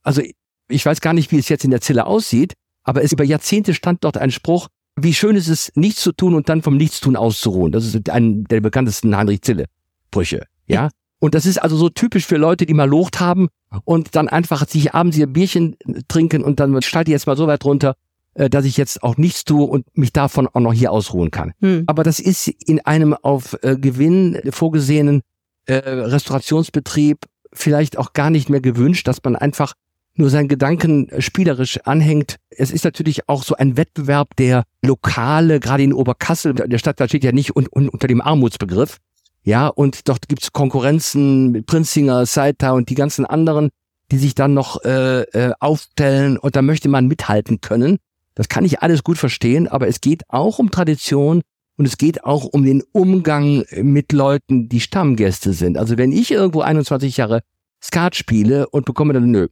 [0.04, 0.22] also
[0.68, 2.54] ich weiß gar nicht, wie es jetzt in der Zille aussieht,
[2.84, 6.36] aber es über Jahrzehnte stand dort ein Spruch, wie schön ist es, nichts zu tun
[6.36, 7.72] und dann vom Nichtstun auszuruhen.
[7.72, 10.46] Das ist ein der bekanntesten Heinrich Zille-Brüche.
[10.68, 10.90] Ja.
[11.20, 13.50] Und das ist also so typisch für Leute, die mal locht haben
[13.86, 15.78] und dann einfach sich abends ihr Bierchen
[16.08, 17.96] trinken und dann schalte ich jetzt mal so weit runter,
[18.34, 21.54] äh, dass ich jetzt auch nichts tue und mich davon auch noch hier ausruhen kann.
[21.60, 21.84] Hm.
[21.86, 25.22] Aber das ist in einem auf äh, Gewinn vorgesehenen
[25.66, 27.20] äh, Restaurationsbetrieb
[27.54, 29.74] vielleicht auch gar nicht mehr gewünscht, dass man einfach
[30.22, 32.38] nur seinen Gedanken spielerisch anhängt.
[32.50, 37.08] Es ist natürlich auch so ein Wettbewerb der Lokale, gerade in Oberkassel, der Stadt, da
[37.08, 38.98] steht ja nicht un, un, unter dem Armutsbegriff.
[39.44, 43.70] Ja, und dort gibt's Konkurrenzen mit Prinzinger, Saita und die ganzen anderen,
[44.12, 47.98] die sich dann noch äh, äh, aufstellen und da möchte man mithalten können.
[48.36, 51.42] Das kann ich alles gut verstehen, aber es geht auch um Tradition
[51.78, 55.78] und es geht auch um den Umgang mit Leuten, die Stammgäste sind.
[55.78, 57.42] Also wenn ich irgendwo 21 Jahre
[57.84, 59.48] Skat spiele und bekomme dann, nö,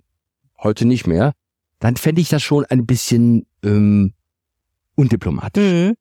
[0.64, 1.34] heute nicht mehr,
[1.80, 4.14] dann fände ich das schon ein bisschen ähm,
[4.96, 5.64] undiplomatisch.
[5.64, 5.94] Mhm.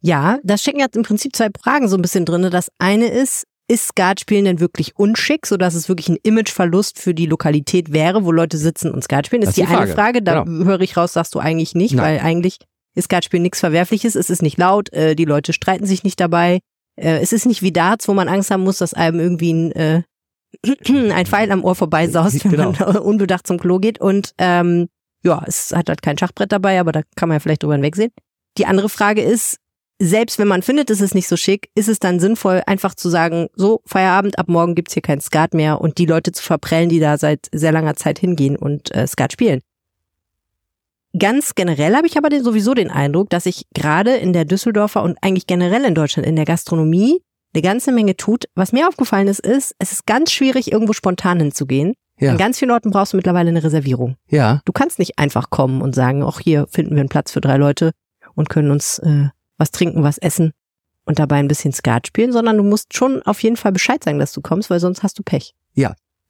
[0.00, 2.48] Ja, da stecken jetzt im Prinzip zwei Fragen so ein bisschen drin.
[2.50, 7.26] Das eine ist, ist Skatspielen denn wirklich unschick, sodass es wirklich ein Imageverlust für die
[7.26, 9.42] Lokalität wäre, wo Leute sitzen und Skat spielen?
[9.42, 10.20] Das, Das ist die, die eine Frage.
[10.20, 10.22] Frage.
[10.22, 10.64] Da Genau.
[10.66, 12.04] höre ich raus, sagst du eigentlich nicht, Nein.
[12.04, 12.58] weil eigentlich
[12.94, 14.14] ist Skatspielen nichts Verwerfliches.
[14.14, 16.60] Es ist nicht laut, äh, die Leute streiten sich nicht dabei.
[16.96, 19.72] Äh, es ist nicht wie Darts, wo man Angst haben muss, dass einem irgendwie ein,
[19.72, 20.02] äh,
[20.88, 22.72] ein Pfeil am Ohr vorbeisaust, wenn Genau.
[22.72, 24.00] man unbedacht zum Klo geht.
[24.00, 24.88] Und ähm,
[25.22, 28.12] ja, es hat halt kein Schachbrett dabei, aber da kann man ja vielleicht drüber hinwegsehen.
[28.56, 29.58] Die andere Frage ist,
[30.00, 33.08] selbst wenn man findet, es ist nicht so schick, ist es dann sinnvoll, einfach zu
[33.08, 36.88] sagen, so, Feierabend, ab morgen gibt's hier kein Skat mehr und die Leute zu verprellen,
[36.88, 39.60] die da seit sehr langer Zeit hingehen und äh, Skat spielen.
[41.18, 45.02] Ganz generell habe ich aber den, sowieso den Eindruck, dass sich gerade in der Düsseldorfer
[45.02, 47.20] und eigentlich generell in Deutschland in der Gastronomie
[47.54, 48.44] eine ganze Menge tut.
[48.54, 51.94] Was mir aufgefallen ist, ist, es ist ganz schwierig, irgendwo spontan hinzugehen.
[52.20, 52.32] Ja.
[52.32, 54.16] An ganz vielen Orten brauchst du mittlerweile eine Reservierung.
[54.28, 57.40] Ja, Du kannst nicht einfach kommen und sagen, auch hier finden wir einen Platz für
[57.40, 57.92] drei Leute
[58.34, 60.52] und können uns äh, was trinken, was essen
[61.04, 64.18] und dabei ein bisschen Skat spielen, sondern du musst schon auf jeden Fall Bescheid sagen,
[64.18, 65.54] dass du kommst, weil sonst hast du Pech.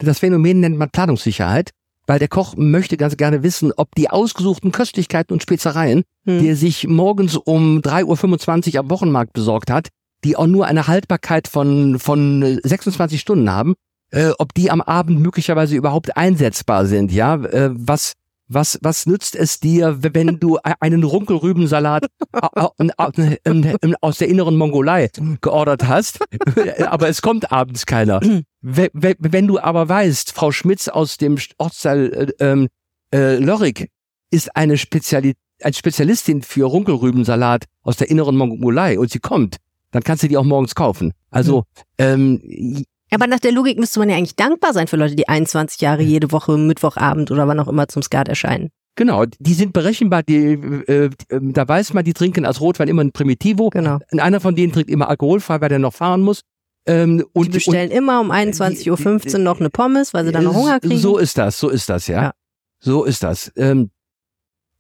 [0.01, 1.71] das Phänomen nennt man Planungssicherheit,
[2.07, 6.39] weil der Koch möchte ganz gerne wissen, ob die ausgesuchten Köstlichkeiten und Spezereien, Hm.
[6.41, 9.89] die er sich morgens um 3.25 Uhr am Wochenmarkt besorgt hat,
[10.25, 13.75] die auch nur eine Haltbarkeit von, von äh, 26 Stunden haben,
[14.11, 18.15] äh, ob die am Abend möglicherweise überhaupt einsetzbar sind, ja, äh, was,
[18.49, 24.29] was, was nützt es dir, wenn du e- einen Runkelrübensalat au- au- au- aus der
[24.29, 25.11] inneren Mongolei
[25.43, 26.21] geordert hast,
[26.87, 28.21] aber es kommt abends keiner.
[28.63, 32.69] We- we- Wenn du aber weißt, Frau Schmitz aus dem Ortsteil äh, ähm,
[33.15, 33.89] äh, Lörrick
[34.31, 39.57] ist eine Spezialistin für Runkelrübensalat aus der inneren Mongolei und sie kommt,
[39.91, 41.13] dann kannst du die auch morgens kaufen.
[41.31, 41.65] Also
[41.99, 45.81] ähm, Aber nach der Logik müsste man ja eigentlich dankbar sein für Leute, die 21
[45.81, 48.71] Jahre jede Woche Mittwochabend oder wann auch immer zum Skat erscheinen.
[48.97, 53.05] Genau, die sind berechenbar, die, äh, äh, da weiß man, die trinken als Rotwein immer
[53.05, 53.71] ein Primitivo.
[53.71, 54.01] Genau.
[54.11, 56.41] Und einer von denen trinkt immer alkoholfrei, weil der noch fahren muss.
[56.85, 60.55] Ähm, Die und, bestellen immer um 21.15 Uhr noch eine Pommes, weil sie dann noch
[60.55, 60.99] Hunger kriegen.
[60.99, 62.23] So ist das, so ist das, ja.
[62.23, 62.33] Ja.
[62.81, 63.53] So ist das.
[63.55, 63.91] Ähm,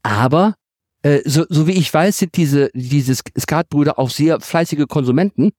[0.02, 0.54] aber
[1.02, 5.50] äh, so, so wie ich weiß, sind diese, diese Skatbrüder auch sehr fleißige Konsumenten.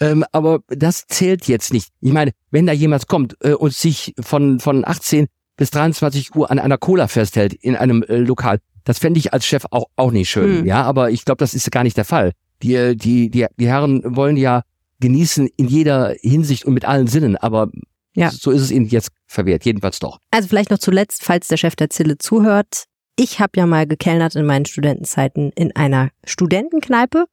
[0.00, 1.88] Ähm, aber das zählt jetzt nicht.
[2.00, 5.26] Ich meine, wenn da jemand kommt äh, und sich von, von 18
[5.56, 9.44] bis 23 Uhr an einer Cola festhält in einem äh, Lokal, das fände ich als
[9.44, 10.58] Chef auch, auch nicht schön.
[10.60, 10.66] Hm.
[10.66, 12.32] Ja, aber ich glaube, das ist gar nicht der Fall.
[12.62, 14.62] Die, äh, die, die, die Herren wollen ja
[15.00, 17.68] genießen in jeder Hinsicht und mit allen Sinnen, aber
[18.14, 18.30] Ja.
[18.30, 20.18] so ist es ihnen jetzt verwehrt, jedenfalls doch.
[20.30, 22.84] Also vielleicht noch zuletzt, falls der Chef der Zille zuhört.
[23.20, 27.24] Ich habe ja mal gekellnert in meinen Studentenzeiten in einer Studentenkneipe,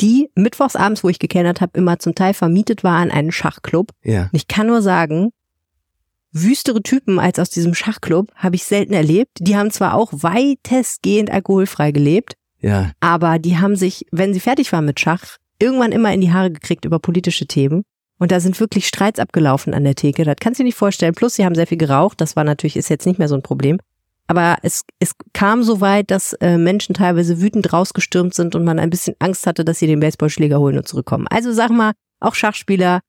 [0.00, 3.90] die mittwochsabends, wo ich gekellnert habe, immer zum Teil vermietet war an einen Schachclub.
[4.04, 4.22] Ja.
[4.22, 5.32] Und ich kann nur sagen,
[6.30, 9.32] wüstere Typen als aus diesem Schachclub habe ich selten erlebt.
[9.40, 12.92] Die haben zwar auch weitestgehend alkoholfrei gelebt, Ja.
[13.00, 16.52] aber die haben sich, wenn sie fertig waren mit Schach, irgendwann immer in die Haare
[16.52, 17.82] gekriegt über politische Themen.
[18.20, 20.22] Und da sind wirklich Streits abgelaufen an der Theke.
[20.24, 21.14] Das kannst du dir nicht vorstellen.
[21.14, 22.20] Plus, sie haben sehr viel geraucht.
[22.20, 23.78] Das war natürlich, ist jetzt nicht mehr so ein Problem.
[24.28, 28.78] Aber es, es kam so weit, dass äh, Menschen teilweise wütend rausgestürmt sind und man
[28.78, 31.26] ein bisschen Angst hatte, dass sie den Baseballschläger holen und zurückkommen.
[31.28, 33.00] Also sag mal, auch Schachspieler,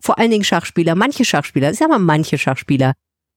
[0.00, 2.92] vor allen Dingen Schachspieler, manche Schachspieler, ich sag mal manche Schachspieler,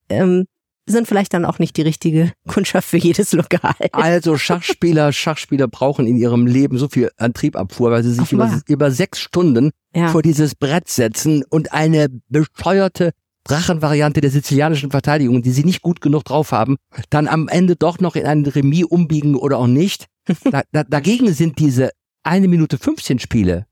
[0.09, 0.45] ähm,
[0.87, 3.75] sind vielleicht dann auch nicht die richtige Kundschaft für jedes Lokal.
[3.91, 8.89] Also Schachspieler, Schachspieler brauchen in ihrem Leben so viel Antriebabfuhr, weil sie sich über, über
[8.91, 10.07] sechs Stunden Ja.
[10.09, 13.11] vor dieses Brett setzen und eine bescheuerte
[13.49, 16.77] Drachenvariante der sizilianischen Verteidigung, die sie nicht gut genug drauf haben,
[17.09, 20.05] dann am Ende doch noch in ein Remis umbiegen oder auch nicht.
[20.51, 21.89] Da, da, dagegen sind diese
[22.23, 23.65] eine Minute 15 Spiele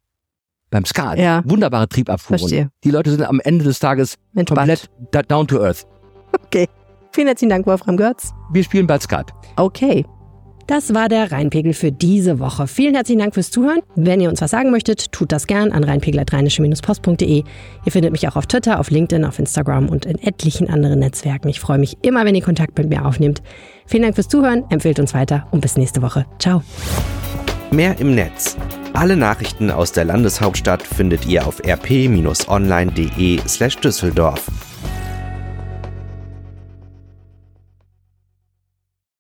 [0.72, 1.44] beim Skat Ja.
[1.46, 2.40] wunderbare Triebabfuhren.
[2.40, 2.70] Verstehe.
[2.84, 4.58] Die Leute sind am Ende des Tages Entspannt.
[4.70, 5.86] komplett da- down to earth.
[6.46, 6.68] Okay.
[7.14, 8.32] Vielen herzlichen Dank, Wolfram Götz.
[8.52, 9.32] Wir spielen bald Skat.
[9.56, 10.04] Okay.
[10.68, 12.68] Das war der Rheinpegel für diese Woche.
[12.68, 13.80] Vielen herzlichen Dank fürs Zuhören.
[13.96, 17.44] Wenn ihr uns was sagen möchtet, tut das gern an rheinpegel.rheinische-post.de.
[17.86, 21.48] Ihr findet mich auch auf Twitter, auf LinkedIn, auf Instagram und in etlichen anderen Netzwerken.
[21.48, 23.42] Ich freue mich immer, wenn ihr Kontakt mit mir aufnehmt.
[23.86, 26.26] Vielen Dank fürs Zuhören, empfehlt uns weiter und bis nächste Woche.
[26.38, 26.62] Ciao.
[27.72, 28.58] Mehr im Netz.
[28.92, 34.48] Alle Nachrichten aus der Landeshauptstadt findet ihr auf rp-online.de slash Düsseldorf.